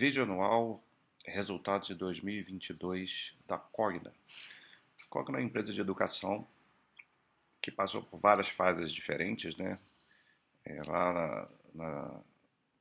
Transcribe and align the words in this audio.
Vídeo 0.00 0.22
anual, 0.22 0.82
resultados 1.26 1.86
de 1.86 1.94
2022 1.94 3.36
da 3.46 3.58
Cogna. 3.58 4.10
Cogna 5.10 5.36
é 5.36 5.40
uma 5.42 5.46
empresa 5.46 5.74
de 5.74 5.80
educação 5.82 6.48
que 7.60 7.70
passou 7.70 8.02
por 8.02 8.18
várias 8.18 8.48
fases 8.48 8.90
diferentes, 8.94 9.54
né? 9.58 9.78
É, 10.64 10.80
lá 10.86 11.12
na, 11.12 11.48
na, 11.74 12.06
a 12.16 12.22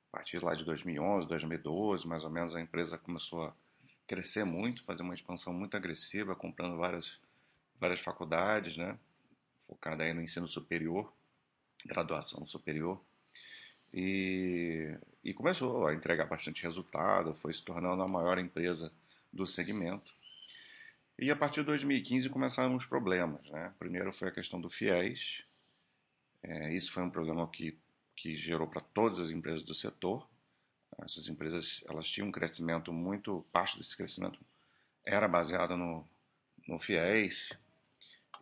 partir 0.10 0.42
lá 0.42 0.56
de 0.56 0.64
2011, 0.64 1.28
2012, 1.28 2.08
mais 2.08 2.24
ou 2.24 2.30
menos, 2.30 2.56
a 2.56 2.62
empresa 2.62 2.98
começou 2.98 3.48
a 3.48 3.54
crescer 4.08 4.46
muito, 4.46 4.86
fazer 4.86 5.04
uma 5.04 5.14
expansão 5.14 5.52
muito 5.52 5.76
agressiva, 5.76 6.38
comprando 6.38 6.78
várias, 6.78 7.20
várias 7.82 8.00
faculdades, 8.00 8.78
né? 8.78 8.98
Focada 9.68 10.06
aí 10.06 10.14
no 10.14 10.22
ensino 10.22 10.48
superior, 10.48 11.14
graduação 11.86 12.48
superior. 12.48 13.04
E, 13.94 14.98
e 15.24 15.34
começou 15.34 15.88
a 15.88 15.94
entregar 15.94 16.26
bastante 16.26 16.64
resultado, 16.64 17.34
foi 17.34 17.54
se 17.54 17.64
tornando 17.64 18.02
a 18.02 18.08
maior 18.08 18.38
empresa 18.38 18.92
do 19.32 19.46
segmento. 19.46 20.14
E 21.18 21.30
a 21.30 21.36
partir 21.36 21.62
de 21.62 21.68
2015 21.68 22.30
começaram 22.30 22.74
os 22.76 22.86
problemas. 22.86 23.46
Né? 23.50 23.74
Primeiro 23.78 24.12
foi 24.12 24.30
a 24.30 24.32
questão 24.32 24.60
do 24.60 24.70
FIES. 24.70 25.44
É, 26.42 26.74
isso 26.74 26.92
foi 26.92 27.04
um 27.04 27.10
problema 27.10 27.46
que, 27.50 27.78
que 28.16 28.36
gerou 28.36 28.68
para 28.68 28.82
todas 28.82 29.20
as 29.20 29.30
empresas 29.30 29.64
do 29.64 29.76
setor. 29.76 30.26
Essas 31.04 31.28
empresas 31.28 31.84
elas 31.90 32.10
tinham 32.10 32.30
um 32.30 32.32
crescimento 32.32 32.94
muito, 32.94 33.46
parte 33.52 33.78
desse 33.78 33.96
crescimento 33.96 34.40
era 35.06 35.28
baseado 35.28 35.76
no, 35.76 36.08
no 36.68 36.80
FIES. 36.80 37.50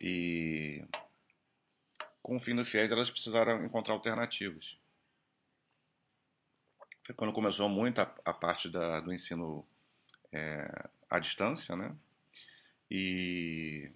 E 0.00 0.84
com 2.22 2.36
o 2.36 2.40
fim 2.40 2.54
do 2.54 2.64
FIES 2.64 2.92
elas 2.92 3.10
precisaram 3.10 3.64
encontrar 3.64 3.94
alternativas. 3.94 4.78
Foi 7.08 7.14
quando 7.14 7.32
começou 7.32 7.70
muito 7.70 8.02
a, 8.02 8.14
a 8.22 8.34
parte 8.34 8.68
da, 8.68 9.00
do 9.00 9.10
ensino 9.10 9.66
é, 10.30 10.70
à 11.08 11.18
distância, 11.18 11.74
né? 11.74 11.96
E, 12.90 13.90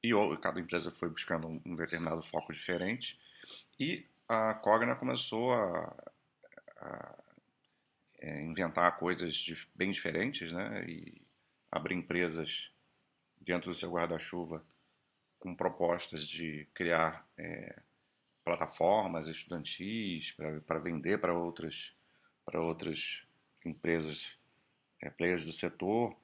e 0.00 0.12
cada 0.40 0.60
empresa 0.60 0.92
foi 0.92 1.10
buscando 1.10 1.48
um, 1.48 1.60
um 1.66 1.74
determinado 1.74 2.22
foco 2.22 2.52
diferente. 2.52 3.18
E 3.80 4.06
a 4.28 4.54
Cogna 4.54 4.94
começou 4.94 5.50
a, 5.50 6.12
a 6.76 7.18
é, 8.20 8.42
inventar 8.42 8.96
coisas 8.96 9.34
de, 9.34 9.68
bem 9.74 9.90
diferentes, 9.90 10.52
né? 10.52 10.84
E 10.88 11.20
abrir 11.68 11.96
empresas 11.96 12.70
dentro 13.40 13.72
do 13.72 13.76
seu 13.76 13.90
guarda-chuva 13.90 14.64
com 15.40 15.52
propostas 15.52 16.28
de 16.28 16.64
criar 16.74 17.26
é, 17.36 17.82
plataformas 18.44 19.28
estudantis 19.28 20.32
para 20.66 20.78
vender 20.78 21.18
para 21.18 21.36
outras 21.36 21.94
para 22.44 22.60
outras 22.60 23.24
empresas 23.64 24.36
é, 25.00 25.08
players 25.10 25.44
do 25.44 25.52
setor 25.52 26.16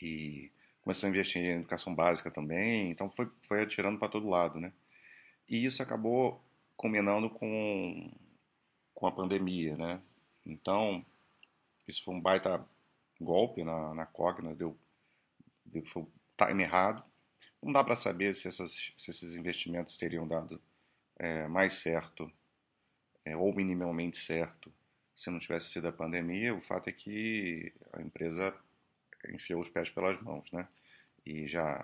e 0.00 0.50
começou 0.82 1.06
a 1.06 1.10
investir 1.10 1.40
em 1.40 1.60
educação 1.60 1.94
básica 1.94 2.30
também, 2.30 2.90
então 2.90 3.08
foi, 3.08 3.30
foi 3.42 3.62
atirando 3.62 3.98
para 3.98 4.08
todo 4.08 4.28
lado, 4.28 4.58
né? 4.58 4.72
E 5.48 5.64
isso 5.64 5.82
acabou 5.82 6.42
combinando 6.76 7.30
com, 7.30 8.10
com 8.94 9.06
a 9.06 9.12
pandemia, 9.12 9.76
né? 9.76 10.00
Então, 10.44 11.04
isso 11.86 12.02
foi 12.02 12.14
um 12.14 12.20
baita 12.20 12.64
golpe 13.20 13.62
na, 13.62 13.94
na 13.94 14.06
Cogna, 14.06 14.54
deu, 14.54 14.76
deu 15.64 15.84
foi 15.86 16.04
time 16.36 16.64
errado. 16.64 17.04
Não 17.62 17.72
dá 17.72 17.84
para 17.84 17.94
saber 17.94 18.34
se, 18.34 18.48
essas, 18.48 18.92
se 18.98 19.10
esses 19.10 19.36
investimentos 19.36 19.96
teriam 19.96 20.26
dado 20.26 20.60
é, 21.22 21.46
mais 21.46 21.74
certo, 21.74 22.30
é, 23.24 23.36
ou 23.36 23.54
minimamente 23.54 24.18
certo, 24.18 24.72
se 25.14 25.30
não 25.30 25.38
tivesse 25.38 25.70
sido 25.70 25.86
a 25.86 25.92
pandemia. 25.92 26.52
O 26.52 26.60
fato 26.60 26.88
é 26.88 26.92
que 26.92 27.72
a 27.92 28.02
empresa 28.02 28.52
enfiou 29.32 29.62
os 29.62 29.70
pés 29.70 29.88
pelas 29.88 30.20
mãos, 30.20 30.50
né? 30.50 30.66
E 31.24 31.46
já 31.46 31.80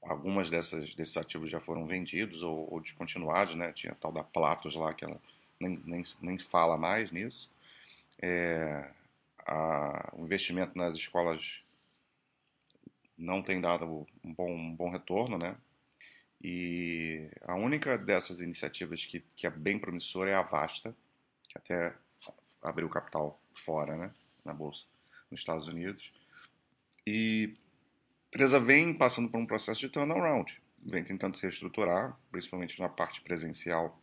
algumas 0.00 0.48
dessas 0.48 0.94
desses 0.94 1.16
ativos 1.16 1.50
já 1.50 1.60
foram 1.60 1.84
vendidos 1.86 2.40
ou, 2.44 2.72
ou 2.72 2.80
descontinuados, 2.80 3.56
né? 3.56 3.72
Tinha 3.72 3.92
a 3.92 3.96
tal 3.96 4.12
da 4.12 4.22
Platos 4.22 4.76
lá 4.76 4.94
que 4.94 5.04
ela 5.04 5.20
nem, 5.58 5.82
nem, 5.84 6.04
nem 6.20 6.38
fala 6.38 6.78
mais 6.78 7.10
nisso. 7.10 7.50
É, 8.22 8.88
a, 9.44 10.12
o 10.12 10.24
investimento 10.24 10.78
nas 10.78 10.96
escolas 10.96 11.64
não 13.18 13.42
tem 13.42 13.60
dado 13.60 14.06
um 14.22 14.32
bom, 14.32 14.52
um 14.52 14.74
bom 14.74 14.88
retorno, 14.88 15.36
né? 15.36 15.56
E 16.48 17.28
a 17.42 17.56
única 17.56 17.98
dessas 17.98 18.40
iniciativas 18.40 19.04
que, 19.04 19.18
que 19.34 19.48
é 19.48 19.50
bem 19.50 19.80
promissora 19.80 20.30
é 20.30 20.34
a 20.36 20.42
Vasta, 20.42 20.96
que 21.48 21.58
até 21.58 21.92
abriu 22.62 22.88
capital 22.88 23.42
fora, 23.52 23.96
né? 23.96 24.14
Na 24.44 24.54
bolsa 24.54 24.86
nos 25.28 25.40
Estados 25.40 25.66
Unidos. 25.66 26.12
E 27.04 27.56
a 28.26 28.36
empresa 28.36 28.60
vem 28.60 28.94
passando 28.94 29.28
por 29.28 29.40
um 29.40 29.44
processo 29.44 29.80
de 29.80 29.88
turnaround, 29.88 30.62
vem 30.84 31.02
tentando 31.02 31.36
se 31.36 31.42
reestruturar, 31.42 32.16
principalmente 32.30 32.78
na 32.78 32.88
parte 32.88 33.20
presencial. 33.22 34.00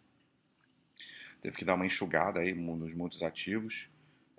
Teve 1.39 1.55
que 1.55 1.63
dar 1.63 1.75
uma 1.75 1.85
enxugada 1.85 2.41
aí 2.41 2.53
nos 2.53 2.93
muitos 2.93 3.23
ativos, 3.23 3.89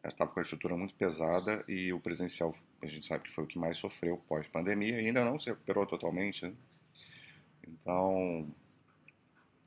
estava 0.05 0.31
com 0.31 0.41
a 0.41 0.43
estrutura 0.43 0.77
muito 0.77 0.95
pesada 0.95 1.65
e 1.67 1.91
o 1.91 1.99
presencial, 1.99 2.55
a 2.83 2.87
gente 2.87 3.07
sabe 3.07 3.25
que 3.25 3.33
foi 3.33 3.45
o 3.45 3.47
que 3.47 3.59
mais 3.59 3.79
sofreu 3.79 4.19
pós-pandemia, 4.29 4.99
ainda 4.99 5.25
não 5.25 5.39
se 5.39 5.49
recuperou 5.49 5.87
totalmente. 5.87 6.45
Né? 6.45 6.53
Então, 7.67 8.49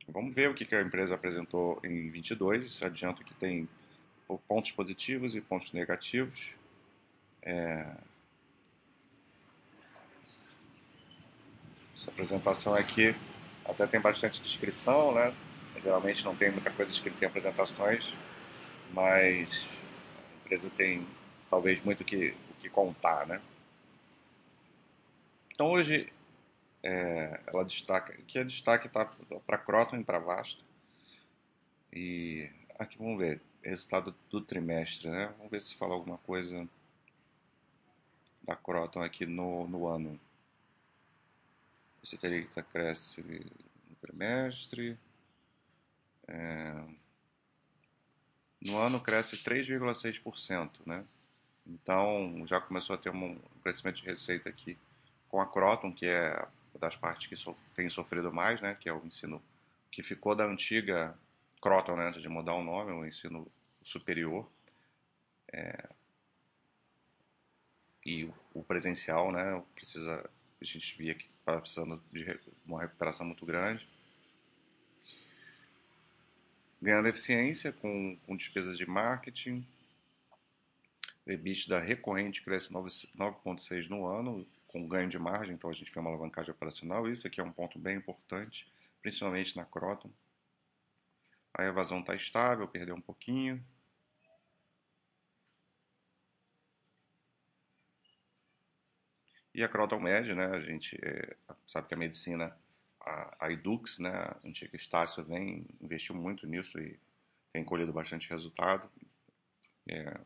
vamos 0.07 0.33
ver 0.33 0.49
o 0.49 0.53
que 0.53 0.73
a 0.75 0.81
empresa 0.81 1.15
apresentou 1.15 1.79
em 1.83 2.09
22. 2.09 2.81
Adianto 2.83 3.23
que 3.23 3.33
tem 3.33 3.67
pontos 4.47 4.71
positivos 4.71 5.35
e 5.35 5.41
pontos 5.41 5.71
negativos. 5.71 6.55
É... 7.41 7.95
Essa 11.95 12.11
apresentação 12.11 12.75
aqui 12.75 13.15
até 13.65 13.87
tem 13.87 13.99
bastante 13.99 14.41
descrição, 14.41 15.13
né? 15.13 15.33
Geralmente 15.81 16.23
não 16.23 16.35
tem 16.35 16.51
muita 16.51 16.71
coisa 16.71 16.91
escrita 16.91 17.23
em 17.23 17.27
apresentações, 17.27 18.13
mas 18.93 19.65
a 20.33 20.45
empresa 20.45 20.69
tem 20.75 21.05
talvez 21.49 21.81
muito 21.83 22.03
que, 22.03 22.35
o 22.51 22.53
que 22.59 22.69
contar, 22.69 23.25
né? 23.25 23.41
Então 25.53 25.71
hoje 25.71 26.11
é, 26.83 27.39
ela 27.47 27.63
destaca 27.63 28.13
que 28.27 28.39
a 28.39 28.43
destaque 28.43 28.87
está 28.87 29.05
para 29.45 29.57
Croton 29.57 29.97
e 29.97 30.03
para 30.03 30.19
Vasta. 30.19 30.63
E 31.91 32.49
aqui 32.77 32.97
vamos 32.97 33.19
ver 33.19 33.41
resultado 33.61 34.15
do 34.29 34.41
trimestre, 34.41 35.09
né? 35.09 35.33
Vamos 35.37 35.51
ver 35.51 35.61
se 35.61 35.75
fala 35.75 35.93
alguma 35.93 36.17
coisa 36.19 36.67
da 38.43 38.55
Croton 38.55 39.01
aqui 39.01 39.25
no, 39.25 39.67
no 39.67 39.87
ano. 39.87 40.19
Receita 42.01 42.63
cresce 42.63 43.21
no 43.21 43.95
trimestre. 43.99 44.97
É, 46.27 46.83
no 48.65 48.77
ano 48.77 48.99
cresce 49.01 49.37
3,6%, 49.37 50.69
né? 50.85 51.03
Então 51.65 52.45
já 52.47 52.61
começou 52.61 52.95
a 52.95 52.97
ter 52.97 53.09
um 53.09 53.37
crescimento 53.61 53.97
de 53.97 54.05
receita 54.05 54.47
aqui 54.49 54.77
com 55.29 55.41
a 55.41 55.45
Croton, 55.45 55.91
que 55.91 56.05
é 56.05 56.47
das 56.77 56.95
partes 56.95 57.27
que 57.27 57.35
so, 57.35 57.55
tem 57.75 57.89
sofrido 57.89 58.31
mais, 58.31 58.61
né? 58.61 58.75
Que 58.79 58.89
é 58.89 58.93
o 58.93 59.05
ensino 59.05 59.41
que 59.91 60.03
ficou 60.03 60.35
da 60.35 60.45
antiga 60.45 61.17
Croton, 61.61 61.95
né, 61.95 62.07
antes 62.07 62.21
de 62.21 62.29
mudar 62.29 62.53
o 62.53 62.63
nome, 62.63 62.91
o 62.91 63.05
ensino 63.05 63.47
superior. 63.81 64.49
É, 65.51 65.89
e 68.05 68.29
o 68.53 68.63
presencial, 68.63 69.31
né, 69.31 69.63
precisa, 69.75 70.29
a 70.61 70.65
gente 70.65 70.97
via 70.97 71.15
que 71.15 71.27
estava 71.39 71.59
precisando 71.59 72.01
de 72.11 72.39
uma 72.65 72.81
recuperação 72.81 73.25
muito 73.25 73.45
grande. 73.45 73.87
Ganhando 76.81 77.07
eficiência 77.07 77.73
com, 77.73 78.17
com 78.25 78.37
despesas 78.37 78.77
de 78.77 78.85
marketing. 78.85 79.65
O 81.25 81.31
EBITDA 81.31 81.79
recorrente 81.79 82.43
cresce 82.43 82.71
9,6% 82.71 83.89
no 83.89 84.05
ano, 84.05 84.47
com 84.67 84.87
ganho 84.87 85.09
de 85.09 85.17
margem, 85.17 85.55
então 85.55 85.69
a 85.69 85.73
gente 85.73 85.91
vê 85.91 85.99
uma 85.99 86.09
alavancagem 86.09 86.51
operacional. 86.51 87.07
Isso 87.07 87.25
aqui 87.25 87.39
é 87.39 87.43
um 87.43 87.51
ponto 87.51 87.79
bem 87.79 87.97
importante, 87.97 88.71
principalmente 89.01 89.55
na 89.55 89.65
Croton. 89.65 90.11
A 91.53 91.63
evasão 91.63 92.01
está 92.01 92.13
estável, 92.13 92.67
perdeu 92.67 92.95
um 92.95 93.01
pouquinho. 93.01 93.63
E 99.53 99.63
a 99.63 99.67
Croton 99.67 99.99
Med, 99.99 100.35
né, 100.35 100.45
a 100.45 100.59
gente 100.59 100.95
é, 101.01 101.35
sabe 101.65 101.87
que 101.87 101.93
a 101.95 101.97
medicina, 101.97 102.55
a, 103.01 103.47
a 103.47 103.51
Edux, 103.51 103.97
né, 103.97 104.11
a 104.11 104.37
antiga 104.45 104.75
Estácio, 104.75 105.23
vem, 105.23 105.65
investiu 105.81 106.13
muito 106.13 106.45
nisso 106.45 106.79
e 106.79 106.99
tem 107.51 107.63
colhido 107.63 107.91
bastante 107.91 108.29
resultado. 108.29 108.87
É 109.89 110.19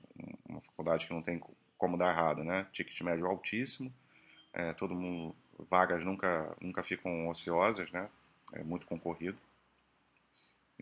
uma 0.49 0.59
faculdade 0.59 1.07
que 1.07 1.13
não 1.13 1.21
tem 1.21 1.39
como 1.77 1.97
dar 1.97 2.09
errado, 2.09 2.44
né? 2.44 2.67
Ticket 2.73 2.99
médio 3.01 3.25
altíssimo, 3.25 3.94
é, 4.53 4.74
todo 4.74 4.94
mundo, 4.95 5.36
vagas 5.69 6.03
nunca, 6.03 6.56
nunca 6.62 6.83
ficam 6.83 7.30
ociosas, 7.30 7.92
né? 7.92 8.09
É 8.53 8.63
muito 8.63 8.88
concorrido. 8.88 9.38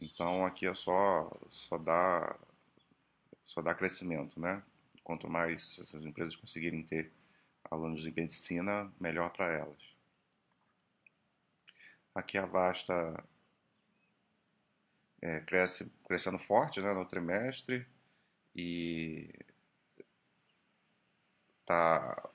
Então 0.02 0.46
aqui 0.46 0.66
é 0.68 0.74
só, 0.74 1.32
só 1.50 1.78
dar, 1.78 2.38
só 3.46 3.62
dá 3.62 3.74
crescimento, 3.76 4.40
né? 4.40 4.64
Quanto 5.04 5.30
mais 5.30 5.78
essas 5.80 6.06
empresas 6.06 6.36
conseguirem 6.36 6.84
ter 6.84 7.12
alunos 7.70 8.02
de 8.02 8.12
medicina, 8.12 8.92
melhor 9.00 9.32
para 9.32 9.52
elas. 9.52 9.90
Aqui 12.16 12.38
a 12.38 12.46
Vasta 12.46 13.24
é, 15.22 15.40
cresce, 15.42 15.92
crescendo 16.06 16.40
forte 16.40 16.82
né, 16.82 16.94
no 16.94 17.06
trimestre 17.06 17.86
e 18.56 19.30
está 21.62 22.30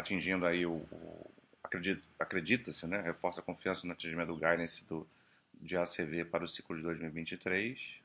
atingindo 0.00 0.46
aí 0.46 0.66
o, 0.66 0.72
o 0.72 1.30
acredita, 1.62 2.08
acredita-se, 2.18 2.86
né, 2.86 3.00
reforça 3.00 3.40
a 3.40 3.44
confiança 3.44 3.86
no 3.86 3.92
atingimento 3.92 4.28
do 4.28 4.34
guidance 4.34 4.86
do, 4.86 5.08
de 5.54 5.76
ACV 5.76 6.24
para 6.24 6.44
o 6.44 6.48
ciclo 6.48 6.76
de 6.76 6.82
2023. 6.82 8.00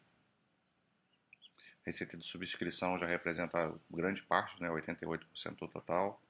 Receita 1.83 2.17
de 2.17 2.25
subscrição 2.25 2.97
já 2.97 3.05
representa 3.05 3.73
grande 3.89 4.21
parte, 4.23 4.61
né, 4.61 4.69
88% 4.69 5.55
do 5.57 5.67
total. 5.67 6.21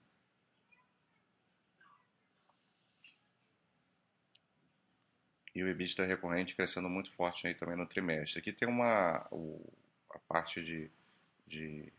E 5.54 5.64
o 5.64 5.70
EBITDA 5.70 6.06
recorrente 6.06 6.56
crescendo 6.56 6.90
muito 6.90 7.10
forte 7.12 7.48
aí 7.48 7.56
também 7.56 7.78
no 7.78 7.86
trimestre. 7.86 8.40
Aqui 8.40 8.52
tem 8.52 8.68
uma 8.68 9.26
o, 9.32 9.66
a 10.10 10.20
parte 10.20 10.62
de, 10.62 10.92
de 11.48 11.94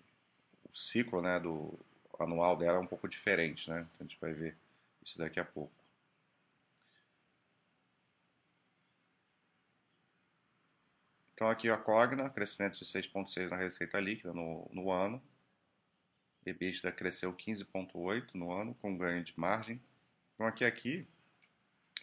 o 0.71 0.77
ciclo, 0.77 1.23
né, 1.23 1.41
do 1.41 1.79
anual 2.23 2.57
dela 2.57 2.79
é 2.79 2.81
um 2.81 2.87
pouco 2.87 3.09
diferente, 3.09 3.69
né? 3.71 3.81
Então 3.81 3.97
a 4.01 4.03
gente 4.05 4.19
vai 4.21 4.33
ver 4.33 4.57
isso 5.03 5.19
daqui 5.19 5.41
a 5.41 5.45
pouco. 5.45 5.73
Então 11.35 11.51
aqui 11.51 11.69
a 11.69 11.77
Cogna, 11.77 12.31
crescimento 12.31 12.79
de 12.79 12.85
6,6 12.85 13.51
na 13.51 13.57
receita 13.57 14.01
líquida 14.01 14.33
no, 14.33 14.69
no 14.73 14.91
ano. 14.91 15.23
EBITDA 16.47 16.93
cresceu 16.93 17.33
15,8 17.35 18.35
no 18.35 18.53
ano, 18.53 18.75
com 18.77 18.97
ganho 18.97 19.23
de 19.23 19.39
margem. 19.39 19.81
Então 20.35 20.47
aqui 20.47 20.65
aqui 20.65 21.07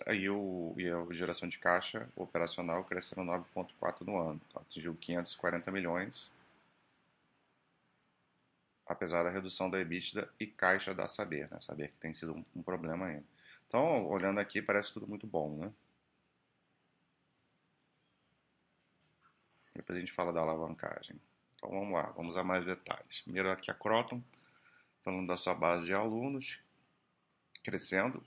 Aí 0.08 0.28
o, 0.30 0.74
e 0.78 0.90
a 0.90 1.06
geração 1.14 1.48
de 1.48 1.60
caixa 1.60 2.10
operacional 2.16 2.84
crescendo 2.84 3.22
9,4 3.22 4.02
no 4.02 4.18
ano, 4.18 4.42
então 4.50 4.62
atingiu 4.62 4.96
540 4.96 5.72
milhões, 5.72 6.32
apesar 8.86 9.24
da 9.24 9.30
redução 9.30 9.70
da 9.70 9.80
EBITDA 9.80 10.30
e 10.40 10.48
caixa 10.48 10.94
da 10.94 11.08
Saber, 11.08 11.50
né? 11.50 11.60
Saber 11.62 11.90
que 11.90 11.98
tem 11.98 12.14
sido 12.14 12.34
um, 12.34 12.46
um 12.56 12.64
problema 12.64 13.08
ainda. 13.08 13.26
Então, 13.68 14.06
olhando 14.08 14.40
aqui, 14.40 14.62
parece 14.62 14.94
tudo 14.94 15.08
muito 15.08 15.26
bom, 15.26 15.58
né? 15.58 15.74
Depois 19.76 19.98
a 19.98 20.00
gente 20.00 20.12
fala 20.12 20.32
da 20.32 20.42
alavancagem. 20.42 21.20
Então 21.56 21.70
vamos 21.70 21.94
lá, 21.94 22.12
vamos 22.12 22.38
a 22.38 22.44
mais 22.44 22.66
detalhes. 22.66 23.22
Primeiro 23.22 23.52
aqui 23.52 23.72
a 23.72 23.74
Croton, 23.74 24.22
falando 25.02 25.28
da 25.28 25.38
sua 25.38 25.56
base 25.56 25.86
de 25.86 25.94
alunos, 25.94 26.60
crescendo 27.64 28.24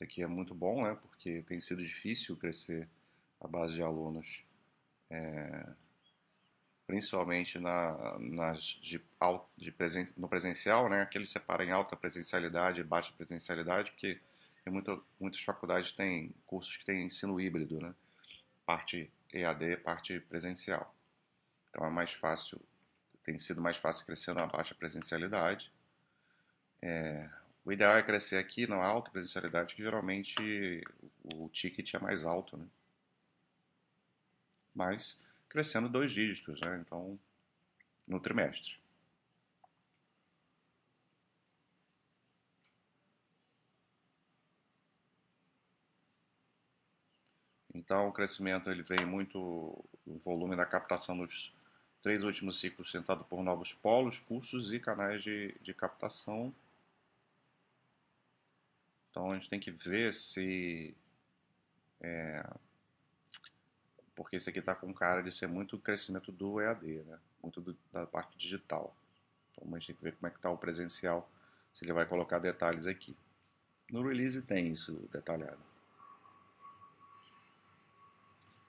isso 0.00 0.04
aqui 0.04 0.22
é 0.22 0.26
muito 0.26 0.54
bom, 0.54 0.84
né? 0.84 0.94
Porque 0.94 1.42
tem 1.42 1.60
sido 1.60 1.84
difícil 1.84 2.36
crescer 2.36 2.88
a 3.40 3.46
base 3.46 3.74
de 3.74 3.82
alunos, 3.82 4.44
é, 5.10 5.66
principalmente 6.90 7.56
na, 7.56 8.18
nas 8.18 8.64
de, 8.82 9.00
de 9.56 9.70
presen, 9.70 10.08
no 10.16 10.28
presencial, 10.28 10.88
né? 10.88 11.02
Aqui 11.02 11.18
eles 11.18 11.30
separam 11.30 11.64
em 11.64 11.70
alta 11.70 11.94
presencialidade 11.94 12.80
e 12.80 12.84
baixa 12.84 13.12
presencialidade, 13.16 13.92
porque 13.92 14.20
tem 14.64 14.72
muita, 14.72 14.98
muitas 15.20 15.40
faculdades 15.40 15.92
têm 15.92 16.34
cursos 16.44 16.76
que 16.76 16.84
têm 16.84 17.06
ensino 17.06 17.40
híbrido, 17.40 17.80
né? 17.80 17.94
Parte 18.66 19.08
EAD, 19.32 19.76
parte 19.84 20.18
presencial. 20.18 20.92
Então 21.68 21.86
é 21.86 21.90
mais 21.90 22.12
fácil, 22.12 22.60
tem 23.22 23.38
sido 23.38 23.60
mais 23.60 23.76
fácil 23.76 24.04
crescer 24.04 24.34
na 24.34 24.48
baixa 24.48 24.74
presencialidade. 24.74 25.72
É, 26.82 27.30
o 27.64 27.70
ideal 27.70 27.96
é 27.96 28.02
crescer 28.02 28.38
aqui 28.38 28.66
na 28.66 28.82
alta 28.84 29.12
presencialidade, 29.12 29.76
que 29.76 29.82
geralmente 29.84 30.82
o 31.36 31.48
ticket 31.50 31.94
é 31.94 32.00
mais 32.00 32.26
alto, 32.26 32.56
né? 32.56 32.66
Mas 34.74 35.20
crescendo 35.50 35.88
dois 35.88 36.12
dígitos, 36.12 36.60
né? 36.60 36.80
Então, 36.80 37.18
no 38.08 38.18
trimestre. 38.20 38.78
Então, 47.74 48.08
o 48.08 48.12
crescimento 48.12 48.70
ele 48.70 48.82
vem 48.82 49.04
muito 49.04 49.38
o 50.06 50.18
volume 50.24 50.56
da 50.56 50.64
captação 50.64 51.14
nos 51.14 51.52
três 52.02 52.24
últimos 52.24 52.58
ciclos 52.58 52.90
sentado 52.90 53.24
por 53.24 53.42
novos 53.42 53.74
polos, 53.74 54.18
cursos 54.20 54.72
e 54.72 54.80
canais 54.80 55.22
de, 55.22 55.54
de 55.60 55.74
captação 55.74 56.54
então 59.10 59.30
a 59.32 59.34
gente 59.34 59.50
tem 59.50 59.60
que 59.60 59.70
ver 59.70 60.14
se. 60.14 60.94
É, 62.00 62.42
porque 64.20 64.36
esse 64.36 64.50
aqui 64.50 64.58
está 64.58 64.74
com 64.74 64.92
cara 64.92 65.22
de 65.22 65.32
ser 65.32 65.46
muito 65.46 65.78
crescimento 65.78 66.30
do 66.30 66.60
EAD, 66.60 66.86
né? 67.06 67.18
muito 67.42 67.58
do, 67.58 67.74
da 67.90 68.04
parte 68.04 68.36
digital. 68.36 68.94
Então 69.50 69.66
a 69.74 69.78
gente 69.78 69.86
tem 69.86 69.96
que 69.96 70.02
ver 70.02 70.12
como 70.12 70.26
é 70.26 70.30
que 70.30 70.36
está 70.36 70.50
o 70.50 70.58
presencial, 70.58 71.26
se 71.72 71.86
ele 71.86 71.94
vai 71.94 72.04
colocar 72.04 72.38
detalhes 72.38 72.86
aqui. 72.86 73.16
No 73.90 74.06
release 74.06 74.42
tem 74.42 74.72
isso 74.72 74.92
detalhado. 75.10 75.56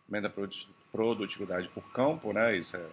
Emenda 0.08 0.34
produtividade 0.90 1.68
por 1.68 1.84
campo, 1.92 2.32
né? 2.32 2.56
Isso 2.56 2.78
é 2.78 2.90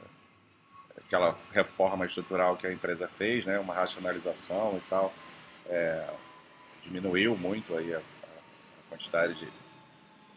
aquela 0.96 1.38
reforma 1.52 2.06
estrutural 2.06 2.56
que 2.56 2.66
a 2.66 2.72
empresa 2.72 3.06
fez, 3.06 3.46
né? 3.46 3.56
Uma 3.61 3.72
racionalização 3.72 4.76
e 4.78 4.81
tal. 4.90 5.14
É, 5.66 6.12
diminuiu 6.82 7.37
muito 7.37 7.76
aí 7.76 7.94
a, 7.94 7.99
a 7.99 8.88
quantidade 8.88 9.34
de, 9.34 9.52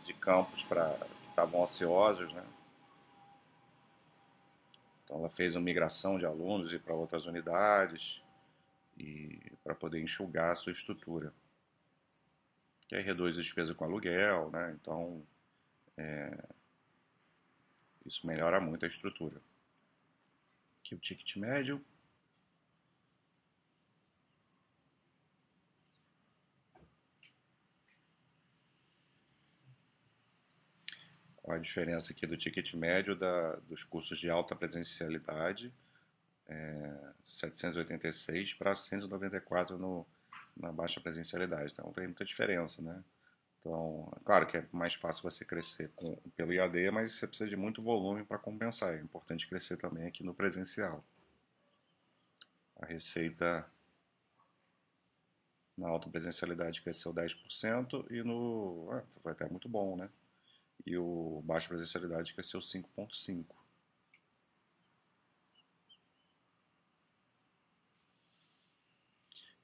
de 0.05 0.13
campos 0.13 0.63
para 0.63 0.99
estavam 1.41 1.61
ociosos, 1.61 2.31
né? 2.33 2.45
Então 5.03 5.17
ela 5.17 5.29
fez 5.29 5.55
uma 5.55 5.63
migração 5.63 6.17
de 6.17 6.25
alunos 6.25 6.75
para 6.77 6.93
outras 6.93 7.25
unidades 7.25 8.23
e 8.97 9.39
para 9.63 9.75
poder 9.75 10.01
enxugar 10.01 10.51
a 10.51 10.55
sua 10.55 10.71
estrutura. 10.71 11.33
Que 12.87 12.95
aí 12.95 13.03
reduz 13.03 13.37
a 13.37 13.41
despesa 13.41 13.73
com 13.73 13.83
aluguel, 13.83 14.51
né? 14.51 14.77
Então 14.79 15.25
é, 15.97 16.37
isso 18.05 18.25
melhora 18.25 18.61
muito 18.61 18.85
a 18.85 18.87
estrutura. 18.87 19.41
Aqui 20.79 20.95
o 20.95 20.99
ticket 20.99 21.35
médio 21.37 21.83
a 31.53 31.57
diferença 31.57 32.11
aqui 32.11 32.25
do 32.25 32.37
ticket 32.37 32.73
médio 32.73 33.15
da, 33.15 33.55
dos 33.67 33.83
cursos 33.83 34.19
de 34.19 34.29
alta 34.29 34.55
presencialidade, 34.55 35.73
é, 36.47 37.13
786 37.25 38.53
para 38.55 38.75
194 38.75 39.77
no, 39.77 40.05
na 40.57 40.71
baixa 40.71 40.99
presencialidade. 40.99 41.73
Então 41.73 41.91
tem 41.93 42.05
muita 42.07 42.25
diferença, 42.25 42.81
né? 42.81 43.03
Então, 43.59 44.11
claro 44.25 44.47
que 44.47 44.57
é 44.57 44.65
mais 44.71 44.95
fácil 44.95 45.21
você 45.23 45.45
crescer 45.45 45.91
com, 45.95 46.15
pelo 46.35 46.51
IAD, 46.51 46.89
mas 46.91 47.13
você 47.13 47.27
precisa 47.27 47.49
de 47.49 47.55
muito 47.55 47.81
volume 47.81 48.23
para 48.23 48.39
compensar. 48.39 48.95
É 48.95 49.01
importante 49.01 49.47
crescer 49.47 49.77
também 49.77 50.07
aqui 50.07 50.23
no 50.23 50.33
presencial. 50.33 51.03
A 52.79 52.85
receita 52.87 53.65
na 55.77 55.87
alta 55.87 56.09
presencialidade 56.09 56.81
cresceu 56.81 57.13
10% 57.13 58.05
e 58.09 58.23
no. 58.23 58.89
Ah, 58.91 59.03
foi 59.21 59.31
até 59.31 59.47
muito 59.47 59.69
bom, 59.69 59.95
né? 59.95 60.09
E 60.85 60.97
o 60.97 61.41
baixa 61.43 61.67
presencialidade 61.67 62.33
cresceu 62.33 62.59
5,5. 62.59 63.45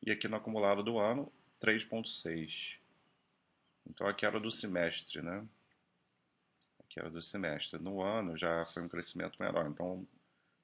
E 0.02 0.12
aqui 0.12 0.28
no 0.28 0.38
acumulado 0.38 0.84
do 0.84 0.98
ano, 0.98 1.32
3,6. 1.62 2.80
Então 3.86 4.08
aqui 4.08 4.26
era 4.26 4.40
do 4.40 4.50
semestre, 4.50 5.22
né? 5.22 5.46
Aqui 6.80 7.00
era 7.00 7.10
do 7.10 7.22
semestre. 7.22 7.82
No 7.82 8.02
ano 8.02 8.38
já 8.38 8.66
foi 8.68 8.84
um 8.84 8.88
crescimento 8.88 9.38
menor, 9.38 9.68
então 9.68 10.08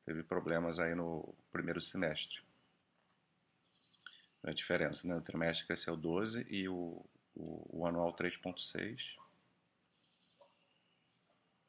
teve 0.05 0.23
problemas 0.23 0.79
aí 0.79 0.95
no 0.95 1.35
primeiro 1.51 1.81
semestre. 1.81 2.41
A 4.43 4.51
diferença, 4.51 5.07
né? 5.07 5.15
O 5.15 5.21
trimestre 5.21 5.65
cresceu 5.65 5.97
12 5.97 6.45
e 6.49 6.67
o, 6.69 7.05
o, 7.35 7.79
o 7.81 7.85
anual 7.87 8.15
3,6. 8.15 9.22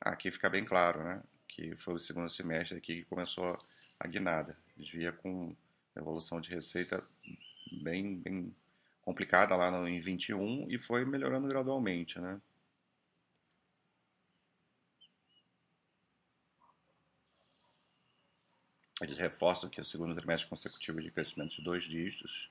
Aqui 0.04 0.30
fica 0.30 0.50
bem 0.50 0.64
claro, 0.64 1.02
né? 1.02 1.22
Que 1.48 1.74
foi 1.76 1.94
o 1.94 1.98
segundo 1.98 2.28
semestre 2.28 2.78
aqui 2.78 3.02
que 3.02 3.04
começou 3.04 3.58
a 3.98 4.06
guinada. 4.06 4.56
Desvia 4.76 5.12
com 5.12 5.56
evolução 5.96 6.40
de 6.40 6.50
receita 6.50 7.02
bem, 7.82 8.16
bem 8.18 8.54
complicada 9.02 9.56
lá 9.56 9.70
no, 9.70 9.88
em 9.88 9.98
21 9.98 10.66
e 10.70 10.78
foi 10.78 11.04
melhorando 11.04 11.48
gradualmente, 11.48 12.18
né? 12.20 12.40
eles 19.04 19.18
reforçam 19.18 19.68
que 19.68 19.80
é 19.80 19.82
o 19.82 19.84
segundo 19.84 20.14
trimestre 20.14 20.48
consecutivo 20.48 21.00
de 21.00 21.10
crescimento 21.10 21.56
de 21.56 21.62
dois 21.62 21.84
dígitos. 21.84 22.50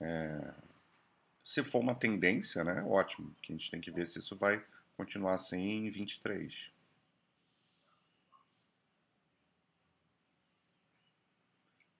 É, 0.00 0.52
se 1.42 1.62
for 1.64 1.78
uma 1.78 1.94
tendência, 1.94 2.64
né, 2.64 2.82
ótimo, 2.82 3.34
que 3.42 3.52
a 3.52 3.56
gente 3.56 3.70
tem 3.70 3.80
que 3.80 3.90
ver 3.90 4.06
se 4.06 4.18
isso 4.18 4.36
vai 4.36 4.62
continuar 5.00 5.32
assim 5.32 5.56
em 5.56 5.88
23. 5.88 6.70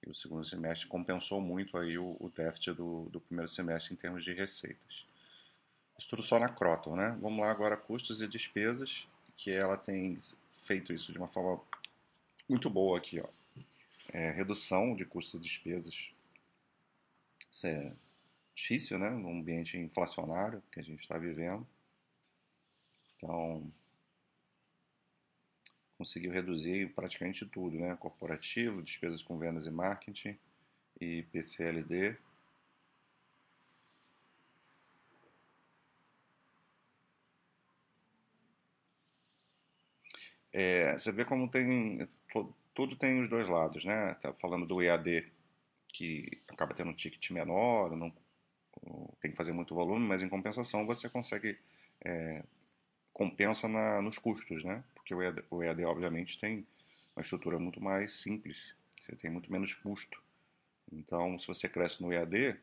E 0.06 0.10
o 0.10 0.14
segundo 0.14 0.44
semestre 0.44 0.86
compensou 0.86 1.40
muito 1.40 1.78
aí 1.78 1.96
o, 1.96 2.14
o 2.20 2.28
déficit 2.28 2.74
do, 2.74 3.08
do 3.08 3.18
primeiro 3.18 3.50
semestre 3.50 3.94
em 3.94 3.96
termos 3.96 4.22
de 4.22 4.34
receitas. 4.34 5.06
Isso 5.98 6.10
tudo 6.10 6.22
só 6.22 6.38
na 6.38 6.50
Croton, 6.50 6.94
né? 6.94 7.16
Vamos 7.22 7.40
lá 7.40 7.50
agora, 7.50 7.74
custos 7.74 8.20
e 8.20 8.28
despesas, 8.28 9.08
que 9.34 9.50
ela 9.50 9.78
tem 9.78 10.18
feito 10.52 10.92
isso 10.92 11.10
de 11.10 11.16
uma 11.16 11.28
forma 11.28 11.58
muito 12.46 12.68
boa 12.68 12.98
aqui, 12.98 13.18
ó. 13.18 13.28
É, 14.12 14.30
redução 14.30 14.94
de 14.94 15.06
custos 15.06 15.40
e 15.40 15.42
despesas. 15.42 16.10
Isso 17.50 17.66
é 17.66 17.94
difícil, 18.54 18.98
né? 18.98 19.08
No 19.08 19.30
ambiente 19.30 19.78
inflacionário 19.78 20.62
que 20.70 20.80
a 20.80 20.82
gente 20.82 21.00
está 21.00 21.16
vivendo. 21.16 21.66
Então, 23.22 23.70
conseguiu 25.96 26.32
reduzir 26.32 26.92
praticamente 26.94 27.44
tudo, 27.46 27.76
né? 27.78 27.94
Corporativo, 27.96 28.82
despesas 28.82 29.22
com 29.22 29.38
vendas 29.38 29.66
e 29.66 29.70
marketing 29.70 30.36
e 31.00 31.22
PCLD. 31.24 32.16
É, 40.52 40.92
você 40.98 41.12
vê 41.12 41.24
como 41.24 41.48
tem 41.48 42.08
tudo 42.74 42.96
tem 42.96 43.20
os 43.20 43.28
dois 43.28 43.48
lados, 43.48 43.84
né? 43.84 44.14
Tá 44.20 44.32
falando 44.34 44.66
do 44.66 44.82
EAD 44.82 45.26
que 45.88 46.40
acaba 46.48 46.74
tendo 46.74 46.90
um 46.90 46.94
ticket 46.94 47.30
menor, 47.30 47.96
não 47.96 48.12
tem 49.20 49.30
que 49.30 49.36
fazer 49.36 49.52
muito 49.52 49.74
volume, 49.74 50.06
mas 50.06 50.22
em 50.22 50.28
compensação 50.28 50.86
você 50.86 51.08
consegue 51.08 51.58
é, 52.04 52.42
compensa 53.20 53.68
na, 53.68 54.00
nos 54.00 54.16
custos, 54.16 54.64
né? 54.64 54.82
Porque 54.94 55.14
o 55.14 55.20
EAD, 55.20 55.44
o 55.50 55.62
EAD, 55.62 55.84
obviamente, 55.84 56.40
tem 56.40 56.66
uma 57.14 57.20
estrutura 57.20 57.58
muito 57.58 57.78
mais 57.78 58.14
simples, 58.14 58.74
você 58.98 59.14
tem 59.14 59.30
muito 59.30 59.52
menos 59.52 59.74
custo. 59.74 60.22
Então, 60.90 61.36
se 61.36 61.46
você 61.46 61.68
cresce 61.68 62.02
no 62.02 62.10
EAD, 62.10 62.58